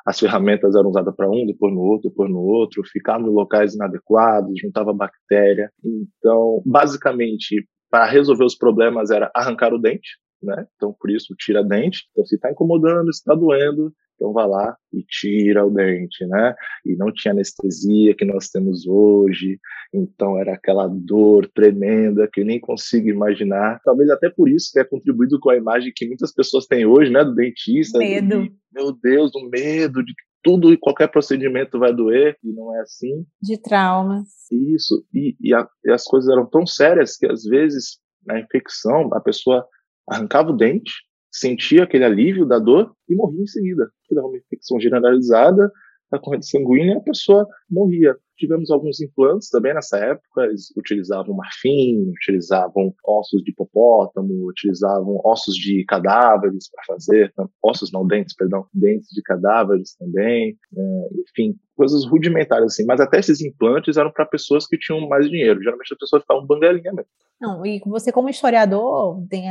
as 0.06 0.20
ferramentas 0.20 0.76
eram 0.76 0.90
usadas 0.90 1.14
para 1.16 1.30
um, 1.30 1.46
depois 1.46 1.74
no 1.74 1.82
outro, 1.82 2.10
depois 2.10 2.30
no 2.30 2.40
outro, 2.40 2.82
ficava 2.86 3.24
em 3.24 3.30
locais 3.30 3.76
inadequados, 3.76 4.60
juntava 4.62 4.94
bactéria. 4.94 5.70
Então, 5.84 6.62
basicamente, 6.66 7.68
para 7.90 8.06
resolver 8.06 8.46
os 8.46 8.56
problemas 8.56 9.12
era 9.12 9.30
arrancar 9.36 9.74
o 9.74 9.80
dente, 9.80 10.18
né? 10.42 10.66
Então, 10.76 10.96
por 11.00 11.10
isso, 11.10 11.36
tira 11.38 11.64
dente. 11.64 12.08
Então, 12.12 12.26
se 12.26 12.36
está 12.36 12.52
incomodando, 12.52 13.14
se 13.14 13.20
está 13.20 13.34
doendo, 13.34 13.94
então 14.18 14.34
vá 14.34 14.46
lá 14.46 14.76
e 14.92 15.04
tira 15.04 15.66
o 15.66 15.70
dente, 15.70 16.26
né? 16.26 16.56
E 16.86 16.96
não 16.96 17.14
tinha 17.14 17.32
anestesia 17.32 18.16
que 18.16 18.26
nós 18.26 18.50
temos 18.50 18.86
hoje, 18.88 19.60
então 19.94 20.40
era 20.40 20.54
aquela 20.54 20.88
dor 20.88 21.48
tremenda 21.54 22.28
que 22.32 22.42
eu 22.42 22.46
nem 22.46 22.60
consigo 22.60 23.10
imaginar. 23.10 23.80
Talvez 23.84 24.10
até 24.10 24.30
por 24.30 24.50
isso 24.50 24.72
tenha 24.74 24.86
contribuído 24.86 25.40
com 25.40 25.52
a 25.52 25.56
imagem 25.56 25.94
que 25.96 26.08
muitas 26.08 26.34
pessoas 26.34 26.66
têm 26.66 26.86
hoje, 26.86 27.12
né, 27.12 27.24
do 27.24 27.36
dentista. 27.36 28.00
Medo. 28.00 28.44
De, 28.44 28.52
meu 28.74 28.92
Deus, 28.92 29.32
o 29.36 29.48
medo 29.50 30.04
de 30.04 30.14
que 30.14 30.28
tudo 30.44 30.72
e 30.72 30.78
qualquer 30.78 31.08
procedimento 31.10 31.78
vai 31.78 31.94
doer, 31.94 32.38
e 32.44 32.54
não 32.54 32.74
é 32.76 32.82
assim. 32.82 33.26
De 33.42 33.62
traumas. 33.62 34.28
Isso, 34.52 35.06
e, 35.14 35.36
e, 35.42 35.54
a, 35.54 35.68
e 35.86 35.92
as 35.92 36.06
coisas 36.06 36.30
eram 36.30 36.46
tão 36.46 36.66
sérias 36.66 37.18
que 37.18 37.26
às 37.26 37.44
vezes 37.44 37.98
na 38.26 38.40
infecção 38.40 39.10
a 39.14 39.20
pessoa 39.20 39.66
arrancava 40.08 40.52
o 40.52 40.56
dente, 40.56 40.94
sentia 41.32 41.84
aquele 41.84 42.06
alívio 42.06 42.46
da 42.46 42.60
dor 42.60 42.94
e 43.08 43.16
morria 43.16 43.44
em 43.44 43.48
seguida. 43.48 43.92
Dava 44.12 44.28
uma 44.28 44.38
infecção 44.38 44.80
generalizada, 44.80 45.72
da 46.12 46.20
corrente 46.20 46.48
sanguínea 46.48 46.98
a 46.98 47.02
pessoa 47.02 47.48
morria. 47.70 48.16
Tivemos 48.38 48.70
alguns 48.70 49.02
implantes 49.02 49.50
também 49.50 49.74
nessa 49.74 49.98
época, 49.98 50.44
eles 50.44 50.72
utilizavam 50.78 51.36
marfim, 51.36 52.08
utilizavam 52.10 52.94
ossos 53.04 53.42
de 53.42 53.52
hipopótamo, 53.52 54.46
utilizavam 54.48 55.20
ossos 55.26 55.56
de 55.56 55.84
cadáveres 55.86 56.70
para 56.70 56.96
fazer, 56.96 57.34
ossos 57.64 57.92
não, 57.92 58.06
dentes, 58.06 58.36
perdão, 58.36 58.66
dentes 58.72 59.10
de 59.10 59.24
cadáveres 59.24 59.96
também, 59.96 60.56
é, 60.78 61.10
enfim, 61.30 61.56
coisas 61.76 62.06
rudimentares 62.06 62.74
assim, 62.74 62.86
mas 62.86 63.02
até 63.02 63.20
esses 63.20 63.42
implantes 63.42 63.98
eram 63.98 64.12
para 64.12 64.26
pessoas 64.26 64.68
que 64.68 64.78
tinham 64.78 65.08
mais 65.08 65.28
dinheiro, 65.28 65.62
geralmente 65.62 65.94
as 65.94 66.00
pessoas 66.00 66.22
ficavam 66.22 66.46
banguelinha 66.46 66.94
mesmo. 66.94 67.10
Não, 67.42 67.66
e 67.66 67.80
você 67.86 68.12
como 68.12 68.30
historiador 68.30 69.24
tem 69.30 69.46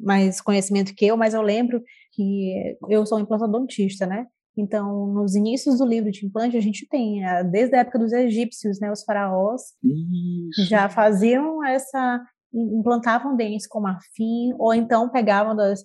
mais 0.00 0.40
conhecimento 0.40 0.94
que 0.94 1.06
eu, 1.06 1.16
mas 1.16 1.34
eu 1.34 1.42
lembro 1.42 1.82
que 2.12 2.76
eu 2.88 3.06
sou 3.06 3.20
implantodontista, 3.20 4.06
né? 4.06 4.26
Então, 4.58 5.06
nos 5.06 5.36
inícios 5.36 5.78
do 5.78 5.86
livro 5.86 6.10
de 6.10 6.26
implante, 6.26 6.56
a 6.56 6.60
gente 6.60 6.86
tem, 6.88 7.24
eh, 7.24 7.44
desde 7.44 7.76
a 7.76 7.80
época 7.80 7.98
dos 8.00 8.12
egípcios, 8.12 8.80
né, 8.80 8.90
os 8.90 9.04
faraós 9.04 9.62
Isso. 9.84 10.68
já 10.68 10.88
faziam 10.88 11.64
essa, 11.64 12.20
implantavam 12.52 13.36
dentes 13.36 13.68
com 13.68 13.80
marfim, 13.80 14.52
ou 14.58 14.74
então 14.74 15.08
pegavam 15.10 15.54
das, 15.54 15.84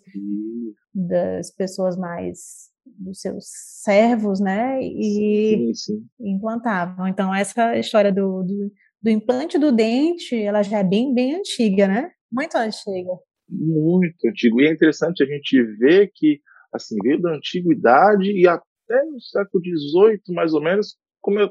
das 0.93 1.51
pessoas 1.51 1.95
mais, 1.95 2.71
dos 2.97 3.21
seus 3.21 3.45
servos, 3.83 4.39
né, 4.39 4.81
e 4.81 5.73
sim, 5.73 5.73
sim. 5.73 6.05
implantavam. 6.19 7.07
Então, 7.07 7.33
essa 7.33 7.77
história 7.77 8.11
do, 8.11 8.41
do, 8.41 8.71
do 9.03 9.09
implante 9.11 9.59
do 9.59 9.71
dente, 9.71 10.35
ela 10.35 10.63
já 10.63 10.79
é 10.79 10.83
bem, 10.83 11.13
bem 11.13 11.35
antiga, 11.35 11.87
né? 11.87 12.09
Muito 12.31 12.55
antiga. 12.55 13.11
Muito 13.47 14.27
antigo. 14.27 14.61
E 14.61 14.67
é 14.67 14.71
interessante 14.71 15.21
a 15.21 15.27
gente 15.27 15.61
ver 15.77 16.09
que 16.15 16.41
assim, 16.73 16.95
veio 17.01 17.21
da 17.21 17.35
antiguidade 17.35 18.31
e 18.31 18.47
até 18.47 19.03
no 19.05 19.21
século 19.21 19.63
XVIII, 19.63 20.35
mais 20.35 20.53
ou 20.53 20.61
menos, 20.61 20.97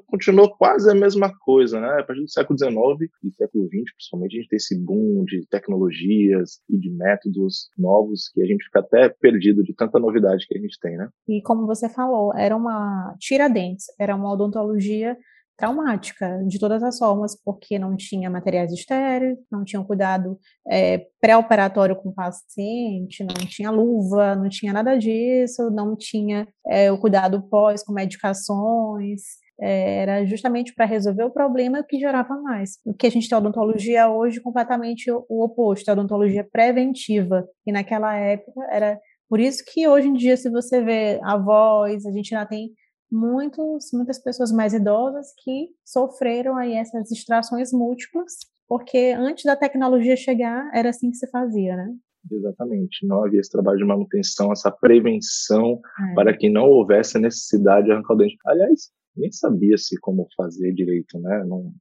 continuou 0.06 0.54
quase 0.54 0.90
a 0.90 0.94
mesma 0.94 1.32
coisa, 1.38 1.80
né? 1.80 2.00
A 2.00 2.04
partir 2.04 2.20
do 2.20 2.30
século 2.30 2.58
XIX 2.58 3.10
e 3.24 3.32
século 3.32 3.64
XX, 3.64 3.92
principalmente, 3.94 4.36
a 4.36 4.40
gente 4.40 4.48
tem 4.48 4.56
esse 4.58 4.78
boom 4.78 5.24
de 5.24 5.46
tecnologias 5.48 6.60
e 6.68 6.78
de 6.78 6.90
métodos 6.90 7.70
novos 7.78 8.28
que 8.34 8.42
a 8.42 8.46
gente 8.46 8.64
fica 8.64 8.80
até 8.80 9.08
perdido 9.08 9.62
de 9.62 9.74
tanta 9.74 9.98
novidade 9.98 10.46
que 10.46 10.58
a 10.58 10.60
gente 10.60 10.78
tem, 10.78 10.96
né? 10.98 11.08
E 11.26 11.40
como 11.40 11.66
você 11.66 11.88
falou, 11.88 12.34
era 12.36 12.54
uma 12.54 13.16
tiradentes, 13.18 13.86
era 13.98 14.14
uma 14.14 14.30
odontologia 14.30 15.16
traumática 15.56 16.42
de 16.46 16.58
todas 16.58 16.82
as 16.82 16.98
formas, 16.98 17.40
porque 17.42 17.78
não 17.78 17.96
tinha 17.96 18.30
materiais 18.30 18.72
estéreis, 18.72 19.38
não 19.50 19.64
tinha 19.64 19.80
um 19.80 19.84
cuidado 19.84 20.38
é, 20.68 21.06
pré-operatório 21.20 21.96
com 21.96 22.08
o 22.08 22.14
paciente, 22.14 23.22
não 23.22 23.46
tinha 23.46 23.70
luva, 23.70 24.34
não 24.34 24.48
tinha 24.48 24.72
nada 24.72 24.96
disso, 24.96 25.70
não 25.70 25.96
tinha 25.96 26.48
é, 26.66 26.90
o 26.90 26.98
cuidado 26.98 27.42
pós 27.42 27.82
com 27.84 27.92
medicações, 27.92 29.22
é, 29.60 29.98
era 29.98 30.26
justamente 30.26 30.74
para 30.74 30.84
resolver 30.84 31.22
o 31.24 31.30
problema 31.30 31.84
que 31.84 31.98
gerava 31.98 32.34
mais. 32.40 32.78
O 32.84 32.92
que 32.92 33.06
a 33.06 33.10
gente 33.10 33.28
tem 33.28 33.38
odontologia 33.38 34.08
hoje 34.08 34.40
completamente 34.40 35.10
o 35.10 35.44
oposto, 35.44 35.88
a 35.88 35.92
odontologia 35.92 36.42
preventiva, 36.50 37.46
e 37.66 37.70
naquela 37.70 38.14
época 38.16 38.60
era 38.70 38.98
por 39.28 39.40
isso 39.40 39.64
que 39.66 39.88
hoje 39.88 40.08
em 40.08 40.12
dia, 40.12 40.36
se 40.36 40.50
você 40.50 40.82
vê 40.82 41.18
avós, 41.22 42.04
a 42.04 42.12
gente 42.12 42.34
ainda 42.34 42.46
tem 42.46 42.70
muitos, 43.12 43.90
muitas 43.92 44.18
pessoas 44.18 44.50
mais 44.50 44.72
idosas 44.72 45.28
que 45.44 45.68
sofreram 45.84 46.56
aí 46.56 46.72
essas 46.72 47.10
extrações 47.10 47.72
múltiplas, 47.72 48.32
porque 48.66 49.14
antes 49.16 49.44
da 49.44 49.54
tecnologia 49.54 50.16
chegar, 50.16 50.70
era 50.74 50.88
assim 50.88 51.10
que 51.10 51.18
se 51.18 51.28
fazia, 51.30 51.76
né? 51.76 51.94
Exatamente, 52.30 53.06
não 53.06 53.24
havia 53.24 53.40
esse 53.40 53.50
trabalho 53.50 53.78
de 53.78 53.84
manutenção, 53.84 54.52
essa 54.52 54.70
prevenção 54.70 55.80
é. 56.10 56.14
para 56.14 56.36
que 56.36 56.48
não 56.48 56.68
houvesse 56.68 57.16
a 57.16 57.20
necessidade 57.20 57.86
de 57.86 57.92
arrancar 57.92 58.14
o 58.14 58.16
dente. 58.16 58.36
Aliás, 58.46 58.90
nem 59.16 59.30
sabia-se 59.30 59.98
como 60.00 60.26
fazer 60.36 60.72
direito, 60.72 61.18
né? 61.18 61.44
Não, 61.44 61.72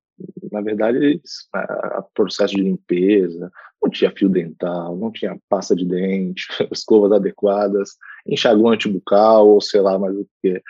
na 0.52 0.62
verdade, 0.62 1.22
o 1.54 2.04
processo 2.14 2.56
de 2.56 2.64
limpeza, 2.64 3.52
não 3.82 3.90
tinha 3.90 4.12
fio 4.12 4.30
dental, 4.30 4.98
não 4.98 5.12
tinha 5.12 5.40
pasta 5.48 5.76
de 5.76 5.86
dente, 5.86 6.46
escovas 6.72 7.12
adequadas, 7.12 7.92
enxaguante 8.28 8.90
bucal, 8.90 9.48
ou 9.48 9.62
sei 9.62 9.80
lá 9.82 9.98
mais 9.98 10.16
o 10.16 10.28
que 10.42 10.62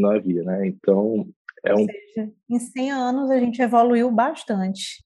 não 0.00 0.10
havia, 0.10 0.42
né? 0.42 0.66
Então, 0.66 1.26
é 1.64 1.74
um... 1.74 1.86
Seja, 1.86 2.32
em 2.48 2.58
100 2.58 2.90
anos 2.90 3.30
a 3.30 3.38
gente 3.38 3.60
evoluiu 3.60 4.10
bastante. 4.10 5.04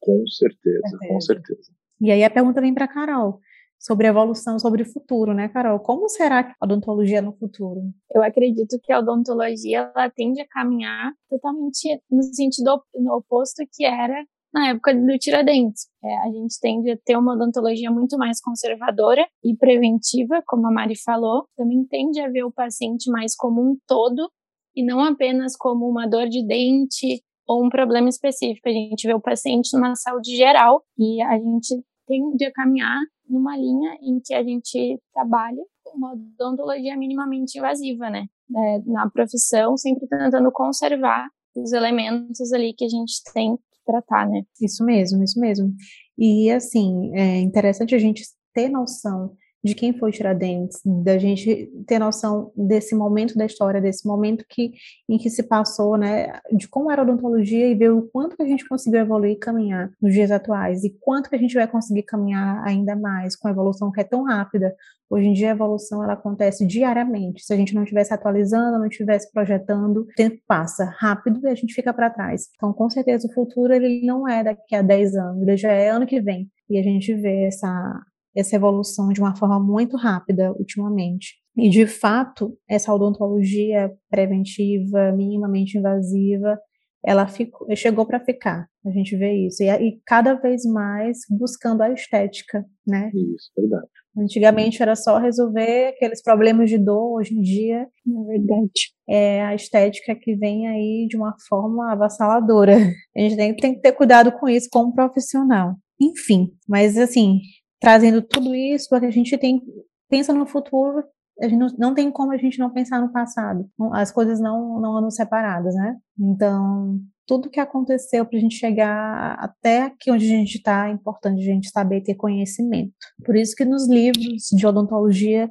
Com 0.00 0.26
certeza, 0.26 0.88
certeza. 0.88 1.12
com 1.12 1.20
certeza. 1.20 1.72
E 2.00 2.10
aí 2.10 2.22
a 2.22 2.30
pergunta 2.30 2.60
vem 2.60 2.72
para 2.72 2.86
Carol, 2.86 3.40
sobre 3.78 4.06
evolução, 4.06 4.58
sobre 4.58 4.82
o 4.82 4.86
futuro, 4.86 5.34
né, 5.34 5.48
Carol? 5.48 5.78
Como 5.80 6.08
será 6.08 6.54
a 6.60 6.64
odontologia 6.64 7.22
no 7.22 7.32
futuro? 7.32 7.80
Eu 8.12 8.22
acredito 8.22 8.78
que 8.82 8.92
a 8.92 8.98
odontologia 8.98 9.90
ela 9.94 10.10
tende 10.10 10.40
a 10.40 10.48
caminhar 10.48 11.12
totalmente 11.28 12.00
no 12.10 12.22
sentido 12.22 12.82
oposto 13.10 13.64
que 13.72 13.84
era 13.84 14.24
na 14.52 14.70
época 14.70 14.94
do 14.94 15.18
Tiradentes. 15.18 15.86
É, 16.02 16.18
a 16.18 16.30
gente 16.30 16.58
tende 16.60 16.90
a 16.90 16.96
ter 17.04 17.16
uma 17.16 17.34
odontologia 17.34 17.90
muito 17.90 18.16
mais 18.16 18.40
conservadora 18.40 19.26
e 19.44 19.56
preventiva, 19.56 20.42
como 20.46 20.66
a 20.66 20.70
Mari 20.70 20.94
falou. 20.96 21.46
Também 21.56 21.84
tende 21.84 22.20
a 22.20 22.28
ver 22.28 22.44
o 22.44 22.52
paciente 22.52 23.10
mais 23.10 23.36
como 23.36 23.60
um 23.60 23.76
todo 23.86 24.30
e 24.74 24.84
não 24.84 25.00
apenas 25.00 25.56
como 25.56 25.88
uma 25.88 26.06
dor 26.06 26.28
de 26.28 26.46
dente 26.46 27.22
ou 27.46 27.64
um 27.64 27.68
problema 27.68 28.08
específico. 28.08 28.68
A 28.68 28.72
gente 28.72 29.06
vê 29.06 29.14
o 29.14 29.20
paciente 29.20 29.70
numa 29.74 29.94
saúde 29.94 30.36
geral 30.36 30.82
e 30.98 31.22
a 31.22 31.38
gente 31.38 31.82
tende 32.06 32.44
a 32.44 32.52
caminhar 32.52 32.98
numa 33.28 33.56
linha 33.56 33.96
em 34.02 34.20
que 34.24 34.34
a 34.34 34.42
gente 34.42 34.98
trabalha 35.12 35.62
uma 35.94 36.12
odontologia 36.12 36.96
minimamente 36.96 37.58
invasiva, 37.58 38.10
né? 38.10 38.26
É, 38.54 38.78
na 38.86 39.10
profissão, 39.10 39.76
sempre 39.76 40.06
tentando 40.06 40.50
conservar 40.52 41.28
os 41.56 41.72
elementos 41.72 42.52
ali 42.52 42.72
que 42.72 42.84
a 42.84 42.88
gente 42.88 43.22
tem 43.32 43.58
tratar, 43.88 44.28
né? 44.28 44.42
Isso 44.62 44.84
mesmo, 44.84 45.24
isso 45.24 45.40
mesmo. 45.40 45.74
E 46.18 46.50
assim, 46.50 47.10
é 47.16 47.40
interessante 47.40 47.94
a 47.94 47.98
gente 47.98 48.22
ter 48.54 48.68
noção 48.68 49.34
de 49.68 49.74
quem 49.74 49.92
foi 49.92 50.10
Tiradentes, 50.10 50.80
da 50.84 51.18
gente 51.18 51.70
ter 51.86 51.98
noção 51.98 52.50
desse 52.56 52.94
momento 52.94 53.36
da 53.36 53.44
história, 53.44 53.80
desse 53.80 54.06
momento 54.06 54.44
que, 54.48 54.72
em 55.08 55.18
que 55.18 55.28
se 55.28 55.42
passou, 55.42 55.96
né, 55.96 56.40
de 56.52 56.66
como 56.68 56.90
era 56.90 57.02
a 57.02 57.04
odontologia 57.04 57.68
e 57.68 57.74
ver 57.74 57.90
o 57.90 58.02
quanto 58.02 58.36
que 58.36 58.42
a 58.42 58.46
gente 58.46 58.66
conseguiu 58.66 59.00
evoluir 59.00 59.32
e 59.32 59.38
caminhar 59.38 59.90
nos 60.00 60.12
dias 60.12 60.30
atuais 60.30 60.84
e 60.84 60.90
quanto 61.00 61.28
que 61.28 61.36
a 61.36 61.38
gente 61.38 61.54
vai 61.54 61.68
conseguir 61.68 62.02
caminhar 62.02 62.66
ainda 62.66 62.96
mais 62.96 63.36
com 63.36 63.48
a 63.48 63.50
evolução 63.50 63.92
que 63.92 64.00
é 64.00 64.04
tão 64.04 64.24
rápida. 64.24 64.74
Hoje 65.10 65.26
em 65.26 65.32
dia 65.32 65.48
a 65.48 65.52
evolução 65.52 66.02
ela 66.02 66.14
acontece 66.14 66.66
diariamente. 66.66 67.44
Se 67.44 67.52
a 67.52 67.56
gente 67.56 67.74
não 67.74 67.82
estivesse 67.82 68.12
atualizando, 68.12 68.78
não 68.78 68.86
estivesse 68.86 69.30
projetando, 69.32 69.98
o 69.98 70.06
tempo 70.16 70.38
passa 70.46 70.84
rápido 70.98 71.40
e 71.42 71.48
a 71.48 71.54
gente 71.54 71.74
fica 71.74 71.92
para 71.92 72.10
trás. 72.10 72.48
Então, 72.56 72.72
com 72.72 72.88
certeza 72.90 73.26
o 73.26 73.32
futuro 73.32 73.72
ele 73.72 74.04
não 74.04 74.28
é 74.28 74.44
daqui 74.44 74.74
a 74.74 74.82
10 74.82 75.14
anos, 75.14 75.42
ele 75.42 75.56
já 75.56 75.72
é 75.72 75.88
ano 75.88 76.06
que 76.06 76.20
vem. 76.20 76.50
E 76.68 76.78
a 76.78 76.82
gente 76.82 77.14
vê 77.14 77.46
essa 77.46 78.02
essa 78.38 78.56
evolução 78.56 79.08
de 79.08 79.20
uma 79.20 79.34
forma 79.34 79.58
muito 79.58 79.96
rápida 79.96 80.52
ultimamente. 80.52 81.34
E, 81.56 81.68
de 81.68 81.86
fato, 81.86 82.56
essa 82.68 82.94
odontologia 82.94 83.90
preventiva, 84.08 85.12
minimamente 85.12 85.76
invasiva, 85.76 86.56
ela 87.04 87.26
ficou, 87.26 87.66
chegou 87.74 88.06
para 88.06 88.20
ficar. 88.20 88.66
A 88.86 88.90
gente 88.90 89.16
vê 89.16 89.46
isso. 89.46 89.62
E, 89.62 89.66
e, 89.66 90.00
cada 90.06 90.34
vez 90.34 90.64
mais 90.64 91.18
buscando 91.30 91.82
a 91.82 91.92
estética, 91.92 92.64
né? 92.86 93.10
Isso, 93.14 93.50
verdade. 93.56 93.88
Antigamente 94.16 94.82
era 94.82 94.96
só 94.96 95.18
resolver 95.18 95.88
aqueles 95.88 96.22
problemas 96.22 96.68
de 96.70 96.78
dor, 96.78 97.18
hoje 97.18 97.34
em 97.34 97.40
dia, 97.40 97.86
na 98.04 98.24
verdade, 98.24 98.92
é 99.08 99.42
a 99.44 99.54
estética 99.54 100.14
que 100.14 100.34
vem 100.34 100.66
aí 100.66 101.06
de 101.08 101.16
uma 101.16 101.34
forma 101.48 101.92
avassaladora. 101.92 102.76
A 103.16 103.20
gente 103.20 103.36
tem, 103.36 103.56
tem 103.56 103.74
que 103.74 103.80
ter 103.80 103.92
cuidado 103.92 104.32
com 104.32 104.48
isso 104.48 104.68
como 104.70 104.94
profissional. 104.94 105.76
Enfim, 106.00 106.52
mas 106.68 106.96
assim, 106.96 107.40
trazendo 107.80 108.22
tudo 108.22 108.54
isso, 108.54 108.88
porque 108.88 109.06
a 109.06 109.10
gente 109.10 109.36
tem 109.38 109.62
pensa 110.08 110.32
no 110.32 110.46
futuro, 110.46 111.04
a 111.40 111.48
gente 111.48 111.58
não, 111.58 111.68
não 111.78 111.94
tem 111.94 112.10
como 112.10 112.32
a 112.32 112.36
gente 112.36 112.58
não 112.58 112.70
pensar 112.70 113.00
no 113.00 113.12
passado. 113.12 113.68
As 113.92 114.10
coisas 114.10 114.40
não 114.40 114.80
não 114.80 114.96
andam 114.96 115.10
separadas, 115.10 115.74
né? 115.74 115.96
Então, 116.18 117.00
tudo 117.26 117.50
que 117.50 117.60
aconteceu 117.60 118.24
para 118.24 118.38
a 118.38 118.40
gente 118.40 118.56
chegar 118.56 119.36
até 119.38 119.82
aqui 119.82 120.10
onde 120.10 120.24
a 120.24 120.36
gente 120.36 120.56
está, 120.56 120.88
é 120.88 120.92
importante 120.92 121.42
a 121.42 121.44
gente 121.44 121.70
saber 121.70 122.00
ter 122.00 122.14
conhecimento. 122.14 122.92
Por 123.24 123.36
isso 123.36 123.54
que 123.54 123.64
nos 123.64 123.86
livros 123.88 124.44
de 124.50 124.66
odontologia 124.66 125.50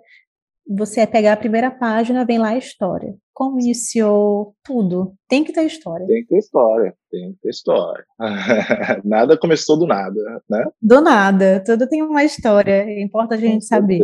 você 0.69 1.01
é 1.01 1.05
pegar 1.05 1.33
a 1.33 1.38
primeira 1.38 1.71
página, 1.71 2.25
vem 2.25 2.39
lá 2.39 2.50
a 2.50 2.57
história. 2.57 3.15
Como 3.33 3.59
iniciou 3.59 4.55
tudo. 4.63 5.13
Tem 5.29 5.43
que 5.43 5.53
ter 5.53 5.63
história. 5.65 6.05
Tem 6.07 6.21
que 6.24 6.29
ter 6.29 6.38
história, 6.38 6.93
tem 7.12 7.33
que 7.33 7.39
ter 7.41 7.50
história. 7.50 8.03
nada 9.05 9.38
começou 9.38 9.77
do 9.77 9.86
nada, 9.86 10.19
né? 10.50 10.65
Do 10.81 11.01
nada, 11.01 11.63
tudo 11.65 11.88
tem 11.88 12.01
uma 12.01 12.24
história, 12.24 13.01
importa 13.01 13.36
a 13.36 13.38
gente 13.38 13.65
saber. 13.65 14.00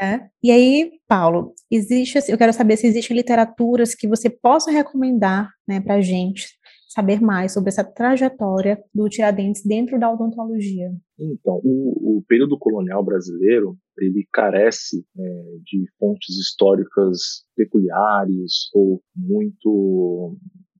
Né? 0.00 0.28
E 0.42 0.50
aí, 0.50 0.92
Paulo, 1.08 1.54
existe, 1.70 2.18
eu 2.28 2.36
quero 2.36 2.52
saber 2.52 2.76
se 2.76 2.86
existem 2.86 3.16
literaturas 3.16 3.94
que 3.94 4.06
você 4.06 4.28
possa 4.28 4.70
recomendar 4.70 5.48
né, 5.66 5.80
para 5.80 6.00
gente 6.00 6.46
saber 6.94 7.20
mais 7.20 7.52
sobre 7.52 7.70
essa 7.70 7.82
trajetória 7.82 8.80
do 8.94 9.08
Tiradentes 9.08 9.64
dentro 9.64 9.98
da 9.98 10.10
odontologia. 10.12 10.92
Então, 11.18 11.60
o, 11.64 12.18
o 12.18 12.22
período 12.28 12.56
colonial 12.56 13.04
brasileiro 13.04 13.76
ele 13.98 14.26
carece 14.32 15.04
é, 15.18 15.22
de 15.64 15.86
fontes 15.98 16.36
históricas 16.36 17.44
peculiares 17.56 18.70
ou 18.72 19.02
muito 19.14 20.36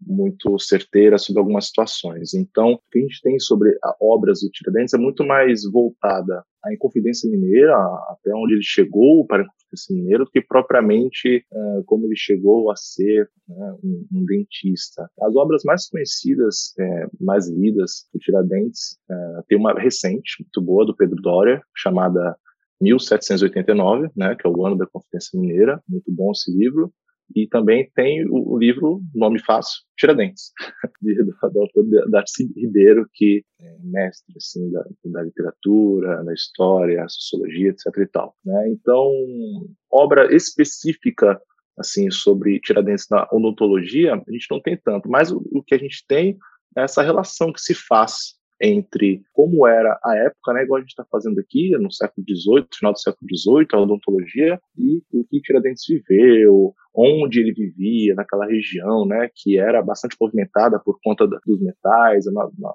muito 0.07 0.59
certeira 0.59 1.19
sobre 1.19 1.41
algumas 1.41 1.67
situações. 1.67 2.35
Então, 2.35 2.73
o 2.73 2.81
que 2.91 2.99
a 2.99 3.03
gente 3.03 3.21
tem 3.23 3.39
sobre 3.39 3.77
obras 4.01 4.41
do 4.41 4.51
Tiradentes 4.51 4.95
é 4.95 4.99
muito 4.99 5.25
mais 5.25 5.63
voltada 5.71 6.45
à 6.65 6.73
Inconfidência 6.73 7.31
Mineira, 7.31 7.77
até 8.09 8.35
onde 8.35 8.55
ele 8.55 8.63
chegou 8.63 9.27
para 9.27 9.43
a 9.43 9.45
Inconfidência 9.45 9.95
Mineira, 9.95 10.25
do 10.25 10.31
que 10.31 10.41
propriamente 10.41 11.45
uh, 11.53 11.85
como 11.85 12.07
ele 12.07 12.17
chegou 12.17 12.71
a 12.71 12.77
ser 12.77 13.29
né, 13.49 13.77
um, 13.83 14.07
um, 14.13 14.25
dentista. 14.25 15.09
As 15.21 15.37
obras 15.37 15.63
mais 15.65 15.89
conhecidas, 15.89 16.73
é, 16.79 17.07
mais 17.21 17.49
lidas 17.49 18.07
do 18.13 18.19
Tiradentes, 18.19 18.99
uh, 19.11 19.43
tem 19.49 19.59
uma 19.59 19.75
recente, 19.75 20.37
muito 20.41 20.63
boa, 20.63 20.87
do 20.87 20.97
Pedro 20.97 21.21
Doria, 21.21 21.61
chamada 21.77 22.37
1789, 22.81 24.11
né, 24.17 24.35
que 24.35 24.47
é 24.47 24.51
o 24.51 24.67
ano 24.67 24.77
da 24.77 24.87
Confidência 24.87 25.39
Mineira, 25.39 25.83
muito 25.89 26.11
bom 26.11 26.31
esse 26.33 26.51
livro. 26.51 26.93
E 27.35 27.47
também 27.49 27.91
tem 27.95 28.25
o, 28.29 28.59
livro, 28.59 29.01
nome 29.15 29.41
fácil, 29.41 29.83
Tiradentes, 29.97 30.53
de, 31.03 31.15
do, 31.23 31.35
autor 31.43 31.85
Darcy 32.11 32.53
Ribeiro, 32.57 33.09
que 33.13 33.45
é 33.61 33.77
mestre 33.83 34.35
assim, 34.37 34.71
da, 34.71 34.85
da 35.07 35.23
literatura, 35.23 36.23
da 36.25 36.33
história, 36.33 37.05
sociologia, 37.09 37.71
etc. 37.71 37.87
e 37.99 38.07
tal. 38.07 38.37
Né? 38.45 38.69
Então, 38.71 39.11
obra 39.91 40.35
específica 40.35 41.41
assim 41.79 42.11
sobre 42.11 42.61
Tiradentes 42.61 43.07
na 43.11 43.27
odontologia, 43.33 44.15
a 44.15 44.33
gente 44.33 44.47
não 44.51 44.61
tem 44.61 44.77
tanto, 44.77 45.09
mas 45.09 45.33
o, 45.33 45.43
o 45.53 45.63
que 45.63 45.75
a 45.75 45.79
gente 45.79 46.05
tem 46.07 46.39
é 46.77 46.83
essa 46.83 47.03
relação 47.03 47.53
que 47.53 47.61
se 47.61 47.75
faz 47.75 48.35
entre 48.65 49.23
como 49.33 49.67
era 49.67 49.99
a 50.03 50.17
época, 50.17 50.53
né, 50.53 50.63
igual 50.63 50.79
a 50.79 50.81
gente 50.81 50.91
está 50.91 51.05
fazendo 51.11 51.39
aqui, 51.39 51.71
no 51.79 51.93
século 51.93 52.25
XVIII, 52.27 52.67
final 52.73 52.93
do 52.93 52.99
século 52.99 53.29
XVIII, 53.29 53.67
a 53.73 53.81
odontologia, 53.81 54.61
e 54.79 55.03
o 55.13 55.25
que 55.25 55.41
Tiradentes 55.41 55.85
viveu, 55.87 56.75
onde 56.95 57.41
ele 57.41 57.53
vivia, 57.53 58.15
naquela 58.15 58.47
região, 58.47 59.07
né, 59.07 59.29
que 59.35 59.59
era 59.59 59.83
bastante 59.83 60.17
movimentada 60.21 60.81
por 60.81 60.99
conta 61.03 61.27
dos 61.27 61.61
metais, 61.61 62.27
uma, 62.27 62.47
uma, 62.59 62.75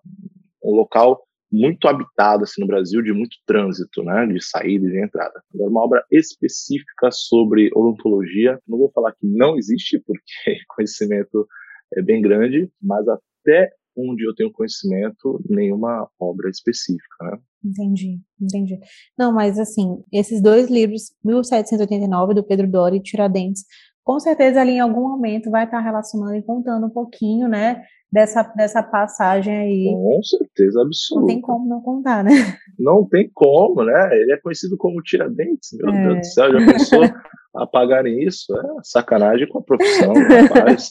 um 0.64 0.76
local 0.76 1.24
muito 1.52 1.88
habitado 1.88 2.44
assim 2.44 2.62
no 2.62 2.68
Brasil, 2.68 3.02
de 3.02 3.12
muito 3.12 3.36
trânsito, 3.46 4.04
né, 4.04 4.28
de 4.28 4.44
saída 4.44 4.86
e 4.86 4.92
de 4.92 5.04
entrada. 5.04 5.42
Agora, 5.54 5.72
uma 5.72 5.84
obra 5.84 6.06
específica 6.12 7.10
sobre 7.12 7.72
odontologia, 7.74 8.60
não 8.68 8.78
vou 8.78 8.92
falar 8.92 9.12
que 9.14 9.26
não 9.26 9.58
existe, 9.58 10.00
porque 10.06 10.24
conhecimento 10.76 11.48
é 11.96 12.02
bem 12.02 12.22
grande, 12.22 12.70
mas 12.82 13.08
até 13.08 13.72
onde 14.08 14.28
eu 14.28 14.34
tenho 14.36 14.52
conhecimento, 14.52 15.42
nenhuma 15.50 16.08
obra 16.20 16.50
específica, 16.50 17.24
né? 17.24 17.38
Entendi, 17.64 18.20
entendi. 18.42 18.80
Não, 19.18 19.34
mas 19.34 19.60
assim, 19.60 20.02
esses 20.14 20.42
dois 20.42 20.70
livros, 20.70 21.14
1789, 21.24 22.34
do 22.34 22.44
Pedro 22.44 22.70
Dori 22.70 22.98
e 22.98 23.04
Tiradentes, 23.04 23.66
com 24.04 24.20
certeza 24.20 24.62
ali 24.62 24.72
em 24.72 24.80
algum 24.80 25.02
momento 25.02 25.52
vai 25.52 25.66
estar 25.66 25.80
relacionando 25.80 26.36
e 26.36 26.42
contando 26.42 26.88
um 26.88 26.90
pouquinho, 26.90 27.48
né, 27.48 27.84
dessa, 28.12 28.44
dessa 28.56 28.82
passagem 28.82 29.56
aí. 29.56 29.92
Com 29.94 30.24
certeza 30.24 30.82
absoluta. 30.82 31.22
Não 31.22 31.28
tem 31.28 31.42
como 31.42 31.70
não 31.70 31.82
contar, 31.82 32.24
né? 32.24 32.32
Não 32.78 33.06
tem 33.06 33.30
como, 33.34 33.84
né? 33.84 34.10
Ele 34.14 34.34
é 34.34 34.38
conhecido 34.38 34.78
como 34.78 35.02
Tiradentes, 35.04 35.70
meu 35.74 35.94
é. 35.94 36.08
Deus 36.08 36.18
do 36.20 36.26
céu, 36.26 36.52
já 36.52 36.72
pensou 36.72 37.02
apagarem 37.56 38.24
isso? 38.24 38.56
É 38.56 38.64
sacanagem 38.84 39.48
com 39.48 39.60
a 39.60 39.64
profissão, 39.64 40.14
rapaz. 40.50 40.90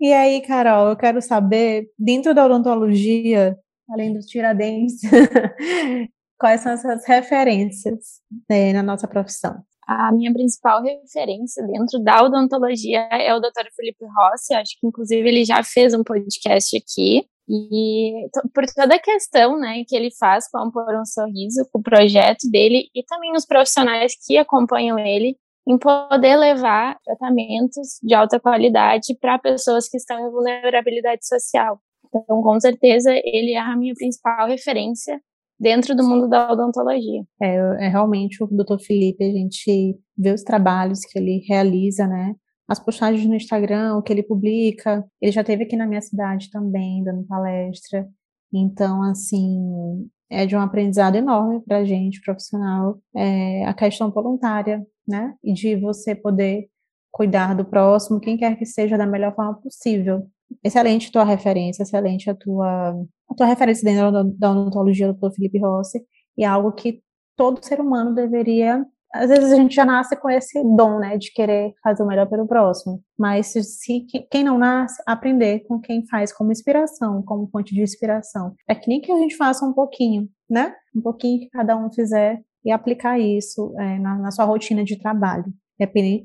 e 0.00 0.12
aí, 0.12 0.40
Carol, 0.42 0.88
eu 0.88 0.96
quero 0.96 1.20
saber, 1.20 1.90
dentro 1.98 2.34
da 2.34 2.46
odontologia, 2.46 3.56
além 3.90 4.12
dos 4.12 4.26
Tiradentes, 4.26 5.00
quais 6.38 6.60
são 6.60 6.72
essas 6.72 7.06
referências 7.06 8.20
né, 8.48 8.72
na 8.72 8.82
nossa 8.82 9.08
profissão? 9.08 9.62
A 9.86 10.12
minha 10.12 10.30
principal 10.32 10.82
referência 10.82 11.66
dentro 11.66 11.98
da 12.00 12.22
odontologia 12.22 13.08
é 13.10 13.34
o 13.34 13.40
Dr. 13.40 13.68
Felipe 13.74 14.04
Rossi, 14.04 14.52
acho 14.52 14.78
que 14.78 14.86
inclusive 14.86 15.26
ele 15.26 15.44
já 15.46 15.62
fez 15.62 15.94
um 15.94 16.04
podcast 16.04 16.76
aqui. 16.76 17.26
E 17.48 18.28
por 18.54 18.66
toda 18.66 18.96
a 18.96 19.00
questão 19.00 19.58
né, 19.58 19.82
que 19.88 19.96
ele 19.96 20.10
faz 20.14 20.46
com 20.50 20.58
o 20.58 20.70
Por 20.70 20.94
um 20.94 21.06
Sorriso, 21.06 21.66
com 21.72 21.78
o 21.78 21.82
projeto 21.82 22.50
dele 22.50 22.90
e 22.94 23.02
também 23.04 23.32
os 23.34 23.46
profissionais 23.46 24.12
que 24.26 24.36
acompanham 24.36 24.98
ele 24.98 25.34
em 25.68 25.76
poder 25.78 26.36
levar 26.36 26.98
tratamentos 27.04 27.98
de 28.02 28.14
alta 28.14 28.40
qualidade 28.40 29.14
para 29.20 29.38
pessoas 29.38 29.86
que 29.86 29.98
estão 29.98 30.18
em 30.18 30.30
vulnerabilidade 30.30 31.26
social. 31.26 31.78
Então, 32.06 32.42
com 32.42 32.58
certeza, 32.58 33.10
ele 33.22 33.52
é 33.52 33.60
a 33.60 33.76
minha 33.76 33.92
principal 33.94 34.48
referência 34.48 35.20
dentro 35.60 35.94
do 35.94 36.02
mundo 36.02 36.26
da 36.26 36.50
odontologia. 36.50 37.22
É, 37.42 37.56
é 37.84 37.88
realmente 37.88 38.42
o 38.42 38.46
Dr. 38.46 38.78
Felipe, 38.82 39.22
a 39.22 39.30
gente 39.30 39.98
vê 40.16 40.32
os 40.32 40.42
trabalhos 40.42 41.00
que 41.00 41.18
ele 41.18 41.44
realiza, 41.46 42.06
né? 42.06 42.34
As 42.66 42.78
postagens 42.78 43.26
no 43.26 43.34
Instagram, 43.34 43.96
o 43.96 44.02
que 44.02 44.12
ele 44.12 44.22
publica. 44.22 45.04
Ele 45.20 45.32
já 45.32 45.44
teve 45.44 45.64
aqui 45.64 45.76
na 45.76 45.86
minha 45.86 46.00
cidade 46.00 46.50
também, 46.50 47.02
dando 47.04 47.26
palestra. 47.26 48.06
Então, 48.52 49.02
assim, 49.02 50.08
é 50.30 50.46
de 50.46 50.56
um 50.56 50.60
aprendizado 50.60 51.16
enorme 51.16 51.60
para 51.60 51.78
a 51.78 51.84
gente, 51.84 52.20
profissional, 52.20 52.98
é 53.14 53.64
a 53.64 53.74
questão 53.74 54.10
voluntária, 54.10 54.86
né? 55.06 55.34
E 55.42 55.52
de 55.52 55.76
você 55.76 56.14
poder 56.14 56.68
cuidar 57.10 57.54
do 57.54 57.64
próximo, 57.64 58.20
quem 58.20 58.36
quer 58.36 58.56
que 58.56 58.66
seja, 58.66 58.98
da 58.98 59.06
melhor 59.06 59.34
forma 59.34 59.54
possível. 59.54 60.26
Excelente 60.62 61.10
tua 61.10 61.24
referência, 61.24 61.82
excelente 61.82 62.30
a 62.30 62.34
tua 62.34 62.90
a 63.30 63.34
tua 63.34 63.46
referência 63.46 63.84
dentro 63.84 64.10
da 64.34 64.50
odontologia 64.50 65.12
do 65.12 65.18
Dr. 65.18 65.34
Felipe 65.34 65.58
Rossi, 65.58 66.00
e 66.36 66.44
é 66.44 66.46
algo 66.46 66.72
que 66.72 67.02
todo 67.36 67.64
ser 67.64 67.80
humano 67.80 68.14
deveria. 68.14 68.84
Às 69.12 69.30
vezes 69.30 69.52
a 69.52 69.56
gente 69.56 69.74
já 69.74 69.84
nasce 69.84 70.16
com 70.16 70.28
esse 70.28 70.62
dom, 70.62 70.98
né, 70.98 71.16
de 71.16 71.32
querer 71.32 71.72
fazer 71.82 72.02
o 72.02 72.06
melhor 72.06 72.28
pelo 72.28 72.46
próximo. 72.46 73.02
Mas 73.18 73.48
se, 73.48 73.62
se 73.62 74.06
quem 74.30 74.44
não 74.44 74.58
nasce, 74.58 75.02
aprender 75.06 75.60
com 75.60 75.80
quem 75.80 76.06
faz 76.06 76.32
como 76.32 76.52
inspiração, 76.52 77.22
como 77.22 77.48
fonte 77.48 77.74
de 77.74 77.82
inspiração. 77.82 78.54
É 78.68 78.74
que 78.74 78.88
nem 78.88 79.00
que 79.00 79.10
a 79.10 79.18
gente 79.18 79.36
faça 79.36 79.64
um 79.64 79.72
pouquinho, 79.72 80.28
né? 80.48 80.74
Um 80.94 81.00
pouquinho 81.00 81.40
que 81.40 81.48
cada 81.48 81.76
um 81.76 81.90
fizer 81.90 82.42
e 82.64 82.70
aplicar 82.70 83.18
isso 83.18 83.74
é, 83.78 83.98
na, 83.98 84.16
na 84.18 84.30
sua 84.30 84.44
rotina 84.44 84.84
de 84.84 84.98
trabalho, 84.98 85.46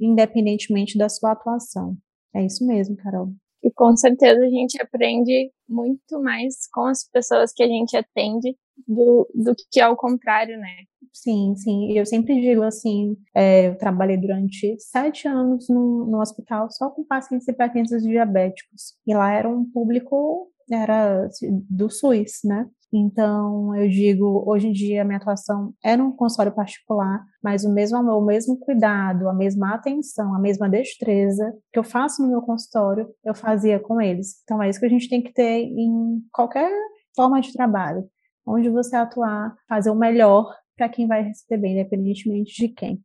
independentemente 0.02 0.98
da 0.98 1.08
sua 1.08 1.32
atuação. 1.32 1.96
É 2.36 2.44
isso 2.46 2.66
mesmo, 2.66 2.98
Carol. 2.98 3.30
E 3.64 3.72
com 3.72 3.96
certeza 3.96 4.44
a 4.44 4.50
gente 4.50 4.82
aprende 4.82 5.52
muito 5.70 6.22
mais 6.22 6.68
com 6.72 6.86
as 6.86 7.08
pessoas 7.10 7.54
que 7.54 7.64
a 7.64 7.68
gente 7.68 7.96
atende 7.96 8.58
do, 8.86 9.30
do 9.34 9.56
que 9.72 9.80
ao 9.80 9.96
contrário, 9.96 10.58
né? 10.58 10.84
Sim, 11.14 11.56
sim. 11.56 11.92
Eu 11.98 12.06
sempre 12.08 12.42
digo 12.42 12.64
assim, 12.64 13.16
é, 13.36 13.68
eu 13.68 13.78
trabalhei 13.78 14.18
durante 14.18 14.76
sete 14.80 15.28
anos 15.28 15.70
no, 15.70 16.06
no 16.08 16.20
hospital 16.20 16.70
só 16.72 16.90
com 16.90 17.04
pacientes 17.06 17.48
hipertensos 17.48 18.02
diabéticos. 18.02 18.96
E 19.06 19.14
lá 19.14 19.32
era 19.32 19.48
um 19.48 19.64
público, 19.72 20.52
era 20.72 21.30
do 21.70 21.90
SUS, 21.90 22.40
né? 22.44 22.68
Então, 22.92 23.76
eu 23.76 23.88
digo, 23.90 24.44
hoje 24.48 24.68
em 24.68 24.72
dia 24.72 25.02
a 25.02 25.06
minha 25.06 25.18
atuação 25.18 25.74
é 25.84 25.96
num 25.98 26.12
consultório 26.12 26.54
particular, 26.54 27.24
mas 27.44 27.64
o 27.64 27.74
mesmo 27.74 27.98
amor, 27.98 28.22
o 28.22 28.26
mesmo 28.26 28.58
cuidado, 28.60 29.28
a 29.30 29.34
mesma 29.34 29.74
atenção, 29.76 30.36
a 30.36 30.40
mesma 30.40 30.70
destreza 30.70 31.54
que 31.72 31.80
eu 31.80 31.84
faço 31.84 32.22
no 32.22 32.30
meu 32.30 32.42
consultório, 32.42 33.08
eu 33.26 33.34
fazia 33.36 33.80
com 33.80 34.00
eles. 34.02 34.42
Então, 34.44 34.62
é 34.62 34.70
isso 34.70 34.80
que 34.80 34.86
a 34.86 34.90
gente 34.90 35.10
tem 35.10 35.22
que 35.24 35.34
ter 35.34 35.62
em 35.64 36.22
qualquer 36.32 36.72
forma 37.16 37.40
de 37.42 37.52
trabalho. 37.54 38.04
Onde 38.46 38.70
você 38.70 38.96
atuar, 38.96 39.56
fazer 39.68 39.90
o 39.90 39.96
melhor 39.96 40.54
para 40.76 40.90
quem 40.90 41.08
vai 41.08 41.24
receber, 41.24 41.70
independentemente 41.70 42.56
de 42.56 42.70
quem. 42.70 43.02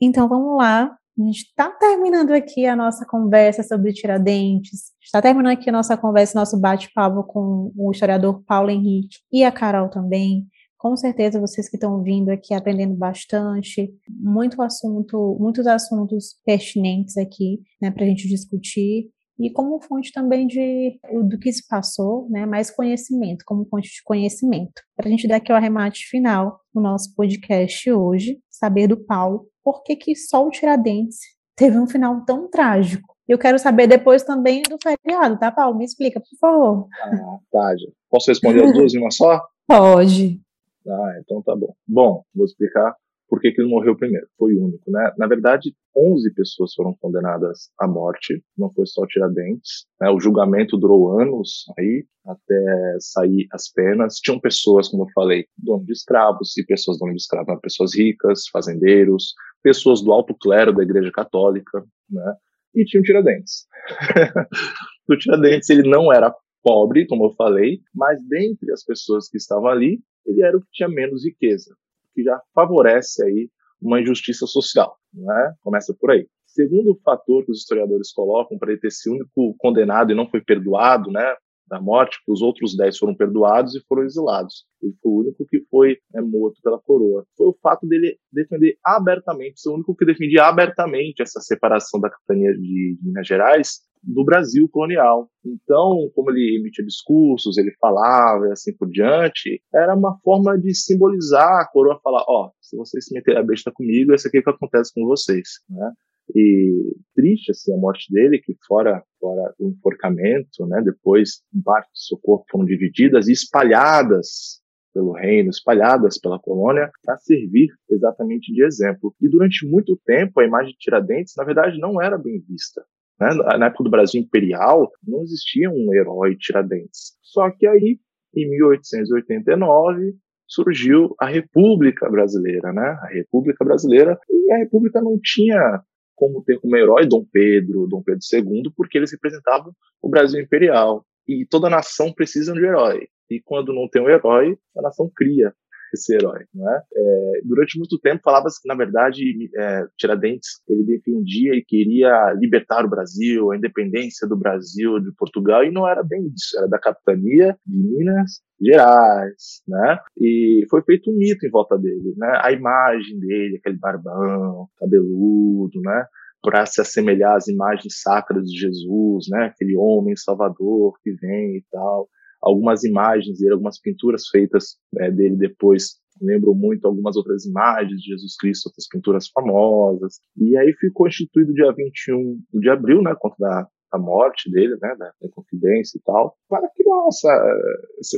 Então, 0.00 0.28
vamos 0.28 0.56
lá 0.58 0.96
a 1.18 1.24
gente 1.24 1.44
está 1.44 1.70
terminando 1.70 2.32
aqui 2.32 2.66
a 2.66 2.76
nossa 2.76 3.06
conversa 3.06 3.62
sobre 3.62 3.92
Tiradentes, 3.92 4.92
está 5.02 5.22
terminando 5.22 5.54
aqui 5.54 5.70
a 5.70 5.72
nossa 5.72 5.96
conversa, 5.96 6.38
nosso 6.38 6.60
bate-papo 6.60 7.24
com 7.24 7.72
o 7.74 7.90
historiador 7.90 8.42
Paulo 8.46 8.68
Henrique 8.68 9.20
e 9.32 9.42
a 9.42 9.50
Carol 9.50 9.88
também. 9.88 10.46
Com 10.76 10.94
certeza 10.94 11.40
vocês 11.40 11.70
que 11.70 11.76
estão 11.76 12.02
vindo 12.02 12.28
aqui 12.28 12.52
aprendendo 12.52 12.94
bastante, 12.94 13.90
muito 14.10 14.60
assunto, 14.60 15.38
muitos 15.40 15.66
assuntos 15.66 16.36
pertinentes 16.44 17.16
aqui, 17.16 17.62
né, 17.80 17.90
para 17.90 18.04
a 18.04 18.08
gente 18.08 18.28
discutir 18.28 19.08
e 19.38 19.50
como 19.50 19.80
fonte 19.80 20.12
também 20.12 20.46
de 20.46 20.98
do 21.28 21.38
que 21.38 21.52
se 21.52 21.66
passou, 21.66 22.28
né, 22.30 22.46
mais 22.46 22.70
conhecimento, 22.70 23.44
como 23.46 23.66
fonte 23.66 23.88
de 23.88 24.02
conhecimento. 24.04 24.82
Para 24.96 25.08
a 25.08 25.10
gente 25.10 25.28
dar 25.28 25.36
aqui 25.36 25.52
o 25.52 25.56
arremate 25.56 26.06
final 26.06 26.60
no 26.74 26.80
nosso 26.80 27.14
podcast 27.14 27.90
hoje, 27.90 28.38
saber 28.50 28.86
do 28.86 28.96
Paulo 28.96 29.46
por 29.62 29.82
que, 29.82 29.96
que 29.96 30.14
só 30.14 30.46
o 30.46 30.50
Tiradentes 30.50 31.18
teve 31.56 31.78
um 31.78 31.86
final 31.86 32.24
tão 32.24 32.48
trágico. 32.48 33.16
Eu 33.28 33.38
quero 33.38 33.58
saber 33.58 33.88
depois 33.88 34.22
também 34.22 34.62
do 34.62 34.78
feriado, 34.80 35.38
tá, 35.38 35.50
Paulo? 35.50 35.76
Me 35.76 35.84
explica, 35.84 36.20
por 36.20 36.38
favor. 36.38 36.86
Ah, 37.02 37.38
tá. 37.50 37.74
Posso 38.08 38.30
responder 38.30 38.64
as 38.64 38.72
duas 38.72 38.94
em 38.94 39.00
uma 39.00 39.10
só? 39.10 39.40
Pode. 39.66 40.40
Ah, 40.88 41.18
então 41.20 41.42
tá 41.42 41.56
bom. 41.56 41.74
Bom, 41.88 42.22
vou 42.32 42.44
explicar 42.44 42.94
por 43.28 43.40
que, 43.40 43.50
que 43.52 43.60
ele 43.60 43.70
morreu 43.70 43.96
primeiro. 43.96 44.26
Foi 44.38 44.54
o 44.54 44.64
único, 44.64 44.90
né? 44.90 45.12
Na 45.18 45.26
verdade, 45.26 45.74
11 45.96 46.32
pessoas 46.34 46.74
foram 46.74 46.94
condenadas 47.00 47.70
à 47.80 47.88
morte, 47.88 48.42
não 48.56 48.72
foi 48.72 48.86
só 48.86 49.06
Tiradentes. 49.06 49.86
Né? 50.00 50.10
O 50.10 50.20
julgamento 50.20 50.76
durou 50.76 51.18
anos 51.20 51.64
aí, 51.78 52.04
até 52.24 52.96
sair 53.00 53.46
as 53.52 53.70
penas. 53.70 54.16
Tinham 54.16 54.40
pessoas, 54.40 54.88
como 54.88 55.04
eu 55.04 55.08
falei, 55.14 55.46
donos 55.56 55.86
de 55.86 55.92
escravos, 55.92 56.56
e 56.56 56.64
pessoas 56.64 56.98
donos 56.98 57.14
de 57.14 57.22
escravos, 57.22 57.60
pessoas 57.60 57.96
ricas, 57.96 58.48
fazendeiros, 58.52 59.34
pessoas 59.62 60.02
do 60.02 60.12
alto 60.12 60.34
clero 60.34 60.72
da 60.72 60.82
Igreja 60.82 61.10
Católica, 61.10 61.84
né? 62.10 62.34
E 62.74 62.84
tinha 62.84 63.00
o 63.00 63.04
Tiradentes. 63.04 63.66
o 65.08 65.16
Tiradentes, 65.16 65.70
ele 65.70 65.88
não 65.88 66.12
era 66.12 66.34
pobre, 66.62 67.06
como 67.06 67.26
eu 67.26 67.30
falei, 67.34 67.80
mas 67.94 68.20
dentre 68.28 68.72
as 68.72 68.84
pessoas 68.84 69.28
que 69.28 69.36
estavam 69.36 69.68
ali, 69.68 70.00
ele 70.26 70.42
era 70.42 70.56
o 70.56 70.60
que 70.60 70.66
tinha 70.72 70.88
menos 70.88 71.24
riqueza, 71.24 71.74
que 72.16 72.22
já 72.22 72.40
favorece 72.54 73.22
aí 73.22 73.50
uma 73.80 74.00
injustiça 74.00 74.46
social, 74.46 74.96
né? 75.12 75.54
Começa 75.60 75.94
por 76.00 76.10
aí. 76.10 76.26
Segundo 76.46 76.98
fator 77.04 77.44
que 77.44 77.52
os 77.52 77.58
historiadores 77.58 78.10
colocam 78.10 78.58
para 78.58 78.72
ele 78.72 78.80
ter 78.80 78.90
sido 78.90 79.16
único 79.16 79.54
condenado 79.58 80.10
e 80.10 80.14
não 80.14 80.26
foi 80.26 80.40
perdoado, 80.40 81.10
né, 81.10 81.36
da 81.68 81.80
morte, 81.80 82.18
que 82.24 82.32
os 82.32 82.42
outros 82.42 82.76
dez 82.76 82.96
foram 82.96 83.14
perdoados 83.14 83.74
e 83.74 83.84
foram 83.88 84.04
exilados. 84.04 84.64
Ele 84.82 84.94
foi 85.02 85.12
o 85.12 85.18
único 85.20 85.46
que 85.46 85.60
foi 85.70 85.96
né, 86.12 86.20
morto 86.20 86.60
pela 86.62 86.80
coroa. 86.80 87.26
Foi 87.36 87.48
o 87.48 87.58
fato 87.62 87.86
dele 87.86 88.18
defender 88.32 88.76
abertamente, 88.84 89.60
ser 89.60 89.70
o 89.70 89.74
único 89.74 89.94
que 89.94 90.04
defendia 90.04 90.44
abertamente 90.44 91.22
essa 91.22 91.40
separação 91.40 92.00
da 92.00 92.10
capitania 92.10 92.52
de 92.52 92.98
Minas 93.02 93.26
Gerais 93.26 93.80
do 94.06 94.24
Brasil 94.24 94.68
colonial. 94.70 95.28
Então, 95.44 96.10
como 96.14 96.30
ele 96.30 96.58
emitia 96.58 96.84
discursos, 96.84 97.58
ele 97.58 97.72
falava 97.80 98.46
e 98.46 98.52
assim 98.52 98.74
por 98.76 98.88
diante, 98.88 99.60
era 99.74 99.94
uma 99.94 100.18
forma 100.20 100.56
de 100.58 100.74
simbolizar 100.74 101.60
a 101.60 101.66
coroa, 101.66 102.00
falar, 102.02 102.24
ó, 102.28 102.46
oh, 102.46 102.52
se 102.60 102.76
vocês 102.76 103.06
se 103.06 103.14
meterem 103.14 103.40
a 103.40 103.44
besta 103.44 103.72
comigo, 103.72 104.14
esse 104.14 104.28
aqui 104.28 104.38
é 104.38 104.40
o 104.40 104.44
que 104.44 104.50
acontece 104.50 104.92
com 104.94 105.04
vocês, 105.04 105.48
né? 105.68 105.92
E 106.34 106.94
triste 107.14 107.50
assim 107.50 107.72
a 107.72 107.78
morte 107.78 108.12
dele, 108.12 108.40
que 108.42 108.54
fora 108.66 109.02
fora 109.20 109.54
o 109.58 109.68
enforcamento, 109.68 110.66
né, 110.66 110.82
depois 110.84 111.42
partes 111.64 111.90
do 111.92 112.06
seu 112.08 112.18
corpo 112.18 112.44
foram 112.50 112.64
divididas 112.64 113.28
e 113.28 113.32
espalhadas 113.32 114.60
pelo 114.92 115.12
reino, 115.12 115.50
espalhadas 115.50 116.18
pela 116.18 116.38
colônia, 116.38 116.90
para 117.04 117.18
servir 117.18 117.68
exatamente 117.90 118.52
de 118.52 118.64
exemplo. 118.64 119.14
E 119.20 119.28
durante 119.28 119.66
muito 119.66 119.94
tempo 120.06 120.40
a 120.40 120.44
imagem 120.44 120.72
de 120.72 120.78
Tiradentes, 120.78 121.34
na 121.36 121.44
verdade, 121.44 121.78
não 121.78 122.00
era 122.00 122.16
bem 122.16 122.42
vista. 122.48 122.82
Né? 123.20 123.28
Na 123.58 123.66
época 123.66 123.84
do 123.84 123.90
Brasil 123.90 124.22
Imperial, 124.22 124.90
não 125.06 125.22
existia 125.22 125.70
um 125.70 125.92
herói 125.94 126.34
Tiradentes. 126.36 127.14
Só 127.22 127.50
que 127.50 127.66
aí, 127.66 127.98
em 128.34 128.50
1889, 128.50 130.14
surgiu 130.46 131.14
a 131.20 131.26
República 131.26 132.08
Brasileira, 132.08 132.72
né? 132.72 132.96
A 133.02 133.08
República 133.08 133.64
Brasileira, 133.64 134.18
e 134.30 134.52
a 134.52 134.58
República 134.58 135.00
não 135.02 135.18
tinha 135.22 135.82
como 136.16 136.44
como 136.60 136.76
herói 136.76 137.06
Dom 137.06 137.24
Pedro, 137.30 137.86
Dom 137.86 138.02
Pedro 138.02 138.20
II, 138.32 138.72
porque 138.76 138.98
eles 138.98 139.12
representavam 139.12 139.72
o 140.02 140.08
Brasil 140.08 140.40
imperial. 140.40 141.06
E 141.28 141.44
toda 141.46 141.70
nação 141.70 142.12
precisa 142.12 142.52
de 142.52 142.60
um 142.60 142.64
herói. 142.64 143.08
E 143.30 143.40
quando 143.40 143.72
não 143.72 143.88
tem 143.88 144.02
um 144.02 144.08
herói, 144.08 144.56
a 144.76 144.82
nação 144.82 145.10
cria 145.14 145.54
esse 145.94 146.14
herói, 146.14 146.44
né? 146.54 146.80
É, 146.94 147.40
durante 147.44 147.78
muito 147.78 147.98
tempo 147.98 148.22
falava-se 148.22 148.60
que, 148.60 148.68
na 148.68 148.74
verdade, 148.74 149.22
é, 149.56 149.84
Tiradentes 149.96 150.60
ele 150.68 150.84
defendia 150.84 151.54
e 151.54 151.64
queria 151.64 152.32
libertar 152.34 152.84
o 152.84 152.90
Brasil, 152.90 153.50
a 153.50 153.56
independência 153.56 154.26
do 154.26 154.36
Brasil, 154.36 155.00
de 155.00 155.12
Portugal, 155.12 155.64
e 155.64 155.70
não 155.70 155.88
era 155.88 156.02
bem 156.02 156.26
isso, 156.34 156.56
era 156.58 156.68
da 156.68 156.78
capitania 156.78 157.56
de 157.66 157.76
Minas 157.76 158.40
Gerais, 158.60 159.62
né? 159.68 159.98
E 160.18 160.66
foi 160.70 160.82
feito 160.82 161.10
um 161.10 161.16
mito 161.16 161.46
em 161.46 161.50
volta 161.50 161.76
dele, 161.78 162.14
né? 162.16 162.40
A 162.42 162.52
imagem 162.52 163.18
dele, 163.18 163.56
aquele 163.56 163.76
barbão, 163.76 164.68
cabeludo, 164.78 165.80
né? 165.82 166.06
para 166.42 166.64
se 166.64 166.80
assemelhar 166.80 167.34
às 167.34 167.48
imagens 167.48 168.00
sacras 168.00 168.44
de 168.44 168.56
Jesus, 168.56 169.26
né? 169.28 169.46
Aquele 169.46 169.76
homem 169.76 170.14
salvador 170.16 170.96
que 171.02 171.10
vem 171.12 171.56
e 171.56 171.64
tal 171.72 172.08
algumas 172.46 172.84
imagens 172.84 173.40
e 173.40 173.50
algumas 173.50 173.80
pinturas 173.80 174.28
feitas 174.28 174.76
é, 174.98 175.10
dele 175.10 175.36
depois 175.36 175.96
lembram 176.22 176.54
muito 176.54 176.86
algumas 176.86 177.16
outras 177.16 177.44
imagens 177.44 178.00
de 178.00 178.12
Jesus 178.12 178.36
Cristo, 178.36 178.68
outras 178.68 178.86
pinturas 178.88 179.28
famosas. 179.28 180.18
E 180.36 180.56
aí 180.56 180.72
ficou 180.80 181.08
instituído 181.08 181.52
dia 181.52 181.72
21 181.72 182.40
de 182.54 182.70
abril, 182.70 183.02
né, 183.02 183.14
contra 183.18 183.36
da, 183.38 183.68
a 183.92 183.98
morte 183.98 184.50
dele, 184.50 184.76
né, 184.80 184.94
da, 184.98 185.12
da 185.20 185.28
confidência 185.32 185.98
e 185.98 186.02
tal, 186.02 186.34
para 186.48 186.68
criar 186.70 187.06
essa, 187.08 187.58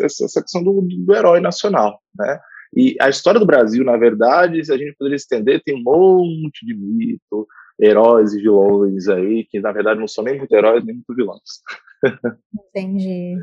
essa, 0.05 0.25
essa 0.27 0.43
questão 0.43 0.63
do, 0.63 0.81
do 0.83 1.15
herói 1.15 1.41
nacional, 1.41 1.99
né. 2.17 2.39
E 2.77 2.97
a 3.01 3.09
história 3.09 3.41
do 3.41 3.47
Brasil, 3.47 3.83
na 3.83 3.97
verdade, 3.97 4.63
se 4.63 4.71
a 4.71 4.77
gente 4.77 4.95
poderia 4.97 5.17
estender, 5.17 5.63
tem 5.65 5.75
um 5.75 5.83
monte 5.83 6.67
de 6.67 6.77
mito, 6.77 7.47
heróis 7.81 8.35
e 8.35 8.43
vilões 8.43 9.09
aí, 9.09 9.47
que 9.49 9.59
na 9.59 9.73
verdade 9.73 9.99
não 9.99 10.07
são 10.07 10.23
nem 10.23 10.37
muito 10.37 10.53
heróis 10.53 10.85
nem 10.85 10.97
muito 10.97 11.15
vilões. 11.15 11.63
Entendi. 12.69 13.39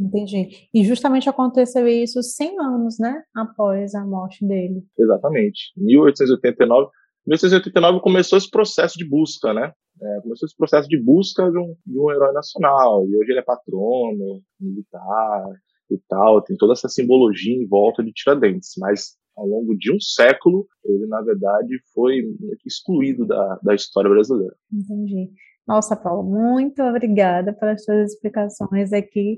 Entendi. 0.00 0.68
E 0.72 0.82
justamente 0.82 1.28
aconteceu 1.28 1.86
isso 1.86 2.22
100 2.22 2.58
anos, 2.58 2.98
né, 2.98 3.22
após 3.34 3.94
a 3.94 4.04
morte 4.04 4.46
dele. 4.46 4.82
Exatamente. 4.98 5.72
1889, 5.76 6.90
1889 7.26 8.00
começou 8.00 8.38
esse 8.38 8.50
processo 8.50 8.98
de 8.98 9.06
busca, 9.06 9.52
né? 9.52 9.72
É, 10.02 10.20
começou 10.22 10.46
esse 10.46 10.56
processo 10.56 10.88
de 10.88 10.98
busca 10.98 11.50
de 11.50 11.58
um, 11.58 11.76
de 11.86 11.98
um 11.98 12.10
herói 12.10 12.32
nacional. 12.32 13.06
E 13.06 13.16
hoje 13.16 13.30
ele 13.30 13.40
é 13.40 13.42
patrono, 13.42 14.40
militar 14.58 15.44
e 15.90 15.98
tal. 16.08 16.40
Tem 16.40 16.56
toda 16.56 16.72
essa 16.72 16.88
simbologia 16.88 17.54
em 17.54 17.66
volta 17.66 18.02
de 18.02 18.10
Tiradentes. 18.12 18.72
Mas 18.78 19.18
ao 19.36 19.46
longo 19.46 19.76
de 19.76 19.92
um 19.92 20.00
século, 20.00 20.66
ele, 20.84 21.06
na 21.06 21.20
verdade, 21.20 21.78
foi 21.94 22.22
excluído 22.66 23.26
da, 23.26 23.58
da 23.62 23.74
história 23.74 24.08
brasileira. 24.08 24.54
Entendi. 24.72 25.30
Nossa, 25.66 25.94
Paulo, 25.94 26.22
muito 26.22 26.82
obrigada 26.82 27.52
pelas 27.52 27.84
suas 27.84 28.12
explicações 28.12 28.92
aqui. 28.92 29.36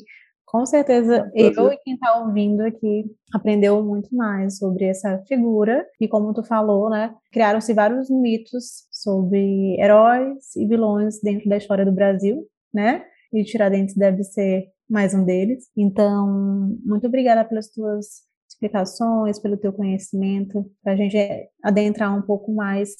Com 0.53 0.67
certeza, 0.67 1.33
é 1.35 1.45
eu 1.45 1.73
e 1.73 1.79
quem 1.79 1.95
está 1.95 2.19
ouvindo 2.19 2.61
aqui 2.61 3.07
aprendeu 3.33 3.83
muito 3.83 4.15
mais 4.15 4.59
sobre 4.59 4.85
essa 4.85 5.19
figura. 5.27 5.83
E 5.99 6.07
como 6.07 6.35
tu 6.35 6.45
falou, 6.45 6.91
né, 6.91 7.15
criaram-se 7.33 7.73
vários 7.73 8.11
mitos 8.11 8.87
sobre 8.91 9.81
heróis 9.81 10.55
e 10.55 10.67
vilões 10.67 11.23
dentro 11.23 11.49
da 11.49 11.57
história 11.57 11.87
do 11.87 11.93
Brasil, 11.93 12.47
né? 12.73 13.03
E 13.33 13.43
Tiradentes 13.45 13.97
deve 13.97 14.23
ser 14.25 14.67
mais 14.91 15.15
um 15.15 15.25
deles. 15.25 15.69
Então, 15.75 16.77
muito 16.85 17.07
obrigada 17.07 17.47
pelas 17.47 17.71
tuas 17.71 18.21
explicações, 18.47 19.39
pelo 19.39 19.57
teu 19.57 19.73
conhecimento, 19.73 20.71
para 20.83 20.93
a 20.93 20.97
gente 20.97 21.17
adentrar 21.65 22.15
um 22.15 22.21
pouco 22.21 22.53
mais 22.53 22.91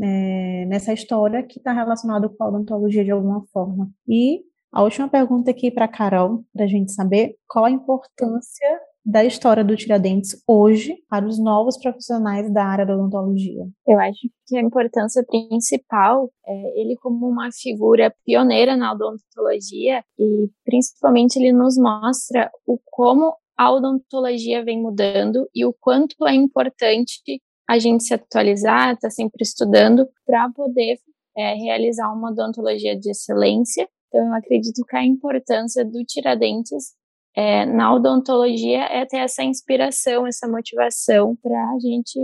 é, 0.00 0.64
nessa 0.66 0.92
história 0.92 1.42
que 1.42 1.58
está 1.58 1.72
relacionada 1.72 2.28
com 2.28 2.44
a 2.44 2.48
odontologia 2.50 3.04
de 3.04 3.10
alguma 3.10 3.44
forma. 3.52 3.90
E 4.06 4.44
a 4.72 4.82
última 4.82 5.08
pergunta 5.08 5.50
aqui 5.50 5.70
para 5.70 5.86
a 5.86 5.88
Carol, 5.88 6.44
para 6.52 6.64
a 6.64 6.68
gente 6.68 6.92
saber 6.92 7.34
qual 7.48 7.64
a 7.64 7.70
importância 7.70 8.80
da 9.04 9.24
história 9.24 9.64
do 9.64 9.76
Tiradentes 9.76 10.42
hoje 10.46 10.94
para 11.08 11.26
os 11.26 11.38
novos 11.38 11.76
profissionais 11.78 12.52
da 12.52 12.64
área 12.64 12.86
da 12.86 12.94
odontologia? 12.94 13.66
Eu 13.86 13.98
acho 13.98 14.28
que 14.46 14.56
a 14.56 14.60
importância 14.60 15.24
principal 15.24 16.30
é 16.46 16.80
ele 16.80 16.96
como 16.96 17.26
uma 17.26 17.50
figura 17.50 18.14
pioneira 18.24 18.76
na 18.76 18.92
odontologia 18.92 20.04
e 20.18 20.48
principalmente 20.64 21.36
ele 21.36 21.52
nos 21.52 21.76
mostra 21.76 22.50
o 22.66 22.78
como 22.84 23.34
a 23.56 23.72
odontologia 23.72 24.64
vem 24.64 24.80
mudando 24.80 25.48
e 25.54 25.64
o 25.64 25.74
quanto 25.80 26.26
é 26.26 26.34
importante 26.34 27.42
a 27.68 27.78
gente 27.78 28.04
se 28.04 28.14
atualizar, 28.14 28.94
estar 28.94 29.08
tá 29.08 29.10
sempre 29.10 29.42
estudando 29.42 30.08
para 30.26 30.50
poder 30.50 30.98
é, 31.36 31.54
realizar 31.54 32.12
uma 32.12 32.30
odontologia 32.30 32.98
de 32.98 33.10
excelência 33.10 33.88
então, 34.10 34.26
eu 34.26 34.34
acredito 34.34 34.84
que 34.84 34.96
a 34.96 35.04
importância 35.04 35.84
do 35.84 36.04
Tiradentes 36.04 36.94
é, 37.36 37.64
na 37.64 37.94
odontologia 37.94 38.84
é 38.86 39.06
ter 39.06 39.18
essa 39.18 39.44
inspiração, 39.44 40.26
essa 40.26 40.48
motivação 40.48 41.36
para 41.40 41.70
a 41.70 41.78
gente 41.78 42.18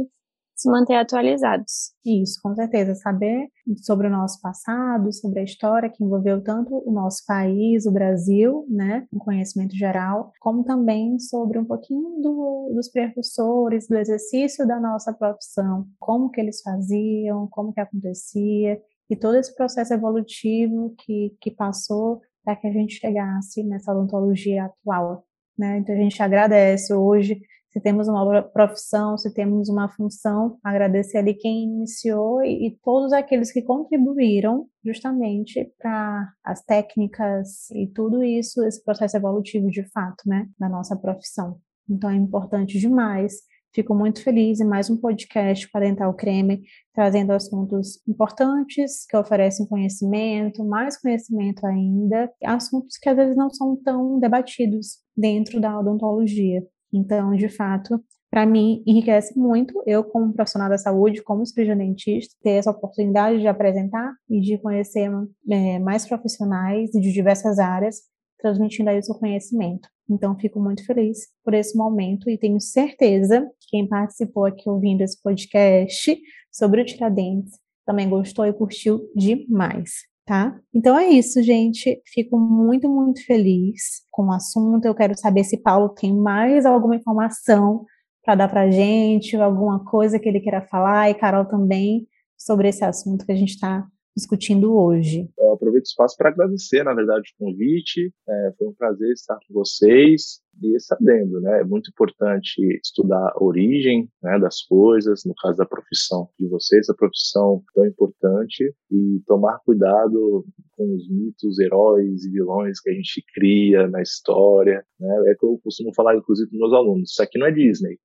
se 0.56 0.70
manter 0.70 0.94
atualizados. 0.94 1.92
Isso, 2.04 2.40
com 2.42 2.54
certeza. 2.54 2.94
Saber 2.94 3.46
sobre 3.82 4.08
o 4.08 4.10
nosso 4.10 4.40
passado, 4.40 5.12
sobre 5.12 5.40
a 5.40 5.44
história 5.44 5.90
que 5.90 6.02
envolveu 6.02 6.42
tanto 6.42 6.82
o 6.84 6.90
nosso 6.90 7.24
país, 7.26 7.84
o 7.84 7.92
Brasil, 7.92 8.66
né, 8.68 9.06
um 9.12 9.18
conhecimento 9.18 9.76
geral, 9.76 10.32
como 10.40 10.64
também 10.64 11.18
sobre 11.18 11.58
um 11.58 11.64
pouquinho 11.64 12.20
do, 12.22 12.72
dos 12.74 12.88
precursores, 12.88 13.86
do 13.86 13.96
exercício 13.96 14.66
da 14.66 14.80
nossa 14.80 15.12
profissão, 15.12 15.86
como 16.00 16.30
que 16.30 16.40
eles 16.40 16.62
faziam, 16.62 17.46
como 17.50 17.72
que 17.72 17.80
acontecia 17.80 18.80
e 19.08 19.16
todo 19.16 19.36
esse 19.36 19.54
processo 19.54 19.94
evolutivo 19.94 20.94
que, 20.98 21.34
que 21.40 21.50
passou 21.50 22.20
para 22.44 22.56
que 22.56 22.66
a 22.66 22.72
gente 22.72 22.94
chegasse 22.94 23.62
nessa 23.64 23.92
odontologia 23.92 24.64
atual. 24.64 25.24
Né? 25.58 25.78
Então 25.78 25.94
a 25.94 25.98
gente 25.98 26.22
agradece 26.22 26.94
hoje, 26.94 27.40
se 27.70 27.80
temos 27.80 28.08
uma 28.08 28.42
profissão, 28.42 29.18
se 29.18 29.32
temos 29.34 29.68
uma 29.68 29.88
função, 29.88 30.58
agradecer 30.62 31.18
ali 31.18 31.34
quem 31.34 31.64
iniciou 31.64 32.42
e, 32.42 32.68
e 32.68 32.78
todos 32.82 33.12
aqueles 33.12 33.52
que 33.52 33.62
contribuíram 33.62 34.66
justamente 34.84 35.72
para 35.78 36.32
as 36.44 36.62
técnicas 36.62 37.70
e 37.70 37.86
tudo 37.88 38.22
isso, 38.22 38.62
esse 38.64 38.82
processo 38.82 39.16
evolutivo 39.16 39.68
de 39.68 39.82
fato, 39.90 40.22
né, 40.26 40.48
da 40.58 40.68
nossa 40.68 40.96
profissão. 40.96 41.58
Então 41.88 42.10
é 42.10 42.14
importante 42.14 42.78
demais 42.78 43.42
Fico 43.74 43.94
muito 43.94 44.22
feliz 44.22 44.58
em 44.58 44.64
mais 44.64 44.88
um 44.88 44.96
podcast 44.96 45.68
para 45.70 45.86
Dental 45.86 46.12
Creme, 46.14 46.62
trazendo 46.94 47.32
assuntos 47.32 48.00
importantes 48.08 49.04
que 49.06 49.16
oferecem 49.16 49.66
conhecimento, 49.66 50.64
mais 50.64 50.98
conhecimento 50.98 51.66
ainda, 51.66 52.32
assuntos 52.44 52.96
que 52.96 53.08
às 53.08 53.16
vezes 53.16 53.36
não 53.36 53.50
são 53.50 53.76
tão 53.76 54.18
debatidos 54.18 54.98
dentro 55.16 55.60
da 55.60 55.78
odontologia. 55.78 56.62
Então, 56.92 57.34
de 57.34 57.48
fato, 57.48 58.02
para 58.30 58.46
mim, 58.46 58.82
enriquece 58.86 59.38
muito, 59.38 59.82
eu 59.86 60.04
como 60.04 60.32
profissional 60.32 60.68
da 60.68 60.78
saúde, 60.78 61.22
como 61.22 61.46
cirurgião 61.46 61.76
dentista, 61.76 62.34
ter 62.42 62.52
essa 62.52 62.70
oportunidade 62.70 63.40
de 63.40 63.46
apresentar 63.46 64.12
e 64.28 64.40
de 64.40 64.58
conhecer 64.58 65.10
é, 65.50 65.78
mais 65.78 66.06
profissionais 66.06 66.90
de 66.90 67.12
diversas 67.12 67.58
áreas, 67.58 68.02
transmitindo 68.38 68.90
aí 68.90 68.98
o 68.98 69.02
seu 69.02 69.14
conhecimento. 69.14 69.88
Então, 70.08 70.38
fico 70.38 70.60
muito 70.60 70.84
feliz 70.84 71.28
por 71.44 71.54
esse 71.54 71.76
momento 71.76 72.30
e 72.30 72.38
tenho 72.38 72.60
certeza 72.60 73.42
que 73.60 73.70
quem 73.70 73.88
participou 73.88 74.44
aqui 74.44 74.68
ouvindo 74.68 75.02
esse 75.02 75.20
podcast 75.20 76.18
sobre 76.50 76.80
o 76.80 76.84
Tiradentes 76.84 77.52
também 77.84 78.08
gostou 78.08 78.44
e 78.44 78.52
curtiu 78.52 79.00
demais, 79.14 79.90
tá? 80.26 80.58
Então 80.74 80.98
é 80.98 81.08
isso, 81.08 81.40
gente. 81.42 82.02
Fico 82.04 82.36
muito, 82.36 82.88
muito 82.88 83.24
feliz 83.24 84.02
com 84.10 84.26
o 84.26 84.32
assunto. 84.32 84.84
Eu 84.84 84.94
quero 84.94 85.16
saber 85.16 85.44
se 85.44 85.56
Paulo 85.56 85.90
tem 85.90 86.12
mais 86.12 86.66
alguma 86.66 86.96
informação 86.96 87.86
para 88.24 88.34
dar 88.34 88.48
para 88.48 88.68
gente, 88.68 89.36
alguma 89.36 89.84
coisa 89.84 90.18
que 90.18 90.28
ele 90.28 90.40
queira 90.40 90.60
falar, 90.60 91.08
e 91.08 91.14
Carol 91.14 91.44
também, 91.44 92.08
sobre 92.36 92.68
esse 92.68 92.84
assunto 92.84 93.24
que 93.24 93.30
a 93.30 93.36
gente 93.36 93.50
está 93.50 93.86
discutindo 94.16 94.74
hoje. 94.74 95.28
Eu 95.38 95.52
aproveito 95.52 95.84
o 95.84 95.88
espaço 95.88 96.16
para 96.16 96.30
agradecer, 96.30 96.82
na 96.82 96.94
verdade, 96.94 97.30
o 97.38 97.44
convite. 97.44 98.10
É, 98.26 98.52
foi 98.58 98.68
um 98.68 98.72
prazer 98.72 99.12
estar 99.12 99.38
com 99.46 99.52
vocês 99.52 100.40
e 100.62 100.80
sabendo, 100.80 101.38
né? 101.42 101.60
É 101.60 101.64
muito 101.64 101.90
importante 101.90 102.62
estudar 102.82 103.32
a 103.34 103.44
origem 103.44 104.08
né, 104.22 104.38
das 104.38 104.62
coisas, 104.62 105.22
no 105.26 105.34
caso 105.34 105.58
da 105.58 105.66
profissão 105.66 106.30
de 106.38 106.48
vocês, 106.48 106.88
a 106.88 106.94
profissão 106.94 107.62
tão 107.74 107.84
importante, 107.84 108.74
e 108.90 109.20
tomar 109.26 109.58
cuidado 109.58 110.46
com 110.76 110.94
os 110.94 111.10
mitos, 111.10 111.58
heróis 111.58 112.24
e 112.24 112.30
vilões 112.30 112.80
que 112.80 112.88
a 112.88 112.94
gente 112.94 113.22
cria 113.34 113.86
na 113.86 114.00
história. 114.00 114.82
Né? 114.98 115.30
É 115.30 115.34
que 115.34 115.44
eu 115.44 115.60
costumo 115.62 115.94
falar, 115.94 116.16
inclusive, 116.16 116.48
para 116.48 116.58
meus 116.58 116.72
alunos: 116.72 117.10
isso 117.10 117.22
aqui 117.22 117.38
não 117.38 117.46
é 117.46 117.52
Disney. 117.52 117.98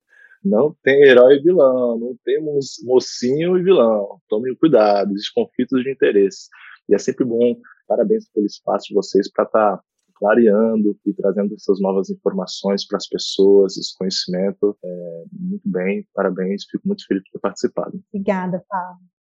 Não 0.44 0.74
tem 0.82 1.02
herói 1.04 1.36
e 1.36 1.42
vilão, 1.42 1.98
não 1.98 2.16
temos 2.24 2.76
mocinho 2.84 3.56
e 3.56 3.62
vilão. 3.62 4.20
Tomem 4.28 4.54
cuidado, 4.56 5.12
existem 5.12 5.44
conflitos 5.44 5.82
de 5.82 5.92
interesse. 5.92 6.48
E 6.88 6.94
é 6.94 6.98
sempre 6.98 7.24
bom, 7.24 7.56
parabéns 7.86 8.28
pelo 8.30 8.46
espaço 8.46 8.88
de 8.88 8.94
vocês 8.94 9.30
para 9.30 9.44
estar 9.44 9.76
tá 9.76 9.82
clareando 10.16 10.96
e 11.06 11.12
trazendo 11.14 11.54
essas 11.54 11.80
novas 11.80 12.10
informações 12.10 12.86
para 12.86 12.96
as 12.96 13.08
pessoas, 13.08 13.76
esse 13.76 13.96
conhecimento. 13.96 14.76
É, 14.84 15.24
muito 15.32 15.68
bem, 15.68 16.06
parabéns, 16.14 16.64
fico 16.70 16.86
muito 16.86 17.06
feliz 17.06 17.22
por 17.24 17.32
ter 17.32 17.40
participado. 17.40 18.02
Obrigada, 18.12 18.64
Paulo. 18.68 18.98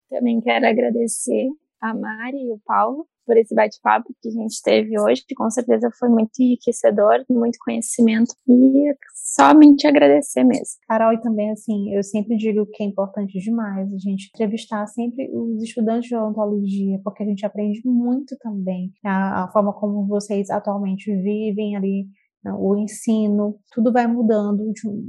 Também 0.09 0.41
quero 0.41 0.67
agradecer 0.67 1.49
a 1.83 1.93
Mari 1.93 2.37
e 2.37 2.51
o 2.51 2.59
Paulo 2.65 3.05
por 3.25 3.37
esse 3.37 3.53
bate-papo 3.55 4.13
que 4.21 4.29
a 4.29 4.31
gente 4.31 4.61
teve 4.63 4.99
hoje, 4.99 5.23
que 5.25 5.35
com 5.35 5.49
certeza 5.49 5.89
foi 5.97 6.09
muito 6.09 6.31
enriquecedor, 6.39 7.23
muito 7.29 7.57
conhecimento 7.63 8.33
e 8.47 8.93
somente 9.13 9.87
agradecer 9.87 10.43
mesmo. 10.43 10.75
Carol, 10.87 11.13
e 11.13 11.21
também 11.21 11.51
assim, 11.51 11.93
eu 11.93 12.03
sempre 12.03 12.35
digo 12.35 12.65
que 12.71 12.83
é 12.83 12.85
importante 12.85 13.39
demais 13.39 13.91
a 13.93 13.97
gente 13.97 14.29
entrevistar 14.33 14.85
sempre 14.87 15.29
os 15.33 15.63
estudantes 15.63 16.09
de 16.09 16.15
odontologia, 16.15 16.99
porque 17.03 17.23
a 17.23 17.25
gente 17.25 17.45
aprende 17.45 17.81
muito 17.85 18.35
também 18.39 18.91
a, 19.05 19.45
a 19.45 19.47
forma 19.51 19.73
como 19.73 20.05
vocês 20.05 20.49
atualmente 20.49 21.13
vivem 21.15 21.75
ali 21.75 22.05
né, 22.43 22.53
o 22.53 22.75
ensino, 22.75 23.57
tudo 23.71 23.91
vai 23.91 24.05
mudando. 24.05 24.63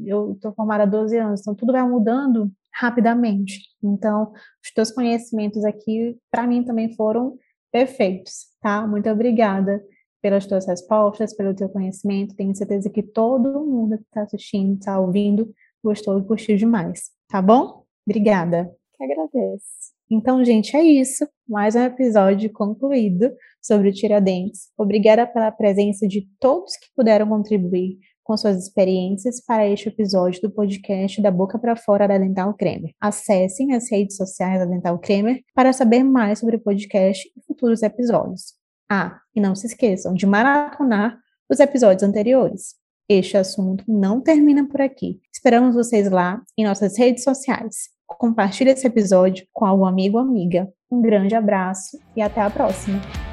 Eu 0.06 0.32
estou 0.32 0.54
formada 0.54 0.84
há 0.84 0.86
12 0.86 1.18
anos, 1.18 1.40
então 1.40 1.54
tudo 1.54 1.72
vai 1.72 1.86
mudando 1.86 2.50
rapidamente. 2.74 3.60
Então, 3.82 4.32
os 4.62 4.70
teus 4.74 4.90
conhecimentos 4.90 5.64
aqui, 5.64 6.18
para 6.30 6.46
mim, 6.46 6.64
também 6.64 6.94
foram 6.94 7.38
perfeitos, 7.70 8.46
tá? 8.60 8.86
Muito 8.86 9.08
obrigada 9.08 9.82
pelas 10.20 10.46
tuas 10.46 10.66
respostas, 10.66 11.34
pelo 11.34 11.54
teu 11.54 11.68
conhecimento. 11.68 12.34
Tenho 12.34 12.54
certeza 12.54 12.90
que 12.90 13.02
todo 13.02 13.64
mundo 13.64 13.98
que 13.98 14.04
está 14.04 14.22
assistindo, 14.22 14.78
está 14.78 14.98
ouvindo, 14.98 15.52
gostou 15.82 16.18
e 16.18 16.24
curtiu 16.24 16.56
demais, 16.56 17.10
tá 17.28 17.40
bom? 17.40 17.84
Obrigada. 18.06 18.70
Que 18.96 19.04
agradeço. 19.04 19.94
Então, 20.10 20.44
gente, 20.44 20.76
é 20.76 20.82
isso. 20.82 21.26
Mais 21.48 21.74
um 21.74 21.80
episódio 21.80 22.52
concluído 22.52 23.32
sobre 23.60 23.88
o 23.88 23.92
Tiradentes. 23.92 24.70
Obrigada 24.78 25.26
pela 25.26 25.50
presença 25.50 26.06
de 26.06 26.28
todos 26.38 26.76
que 26.76 26.86
puderam 26.94 27.28
contribuir 27.28 27.98
com 28.24 28.36
suas 28.36 28.56
experiências 28.56 29.44
para 29.44 29.68
este 29.68 29.88
episódio 29.88 30.40
do 30.40 30.50
podcast 30.50 31.20
da 31.20 31.30
Boca 31.30 31.58
para 31.58 31.76
Fora 31.76 32.08
da 32.08 32.18
Dental 32.18 32.52
Cremer. 32.54 32.92
Acessem 33.00 33.74
as 33.74 33.90
redes 33.90 34.16
sociais 34.16 34.58
da 34.58 34.64
Dental 34.64 34.98
Cremer 34.98 35.42
para 35.54 35.72
saber 35.72 36.02
mais 36.02 36.38
sobre 36.38 36.56
o 36.56 36.60
podcast 36.60 37.30
e 37.36 37.42
futuros 37.46 37.82
episódios. 37.82 38.54
Ah, 38.90 39.20
e 39.34 39.40
não 39.40 39.54
se 39.54 39.66
esqueçam 39.66 40.14
de 40.14 40.26
maratonar 40.26 41.18
os 41.48 41.60
episódios 41.60 42.02
anteriores. 42.02 42.74
Este 43.08 43.36
assunto 43.36 43.84
não 43.86 44.20
termina 44.20 44.66
por 44.66 44.80
aqui. 44.80 45.20
Esperamos 45.32 45.74
vocês 45.74 46.10
lá 46.10 46.42
em 46.56 46.64
nossas 46.64 46.98
redes 46.98 47.22
sociais. 47.22 47.90
Compartilhe 48.06 48.70
esse 48.70 48.86
episódio 48.86 49.46
com 49.52 49.66
algum 49.66 49.84
amigo 49.84 50.16
ou 50.16 50.24
amiga. 50.24 50.68
Um 50.90 51.02
grande 51.02 51.34
abraço 51.34 51.98
e 52.16 52.22
até 52.22 52.40
a 52.40 52.48
próxima! 52.48 53.23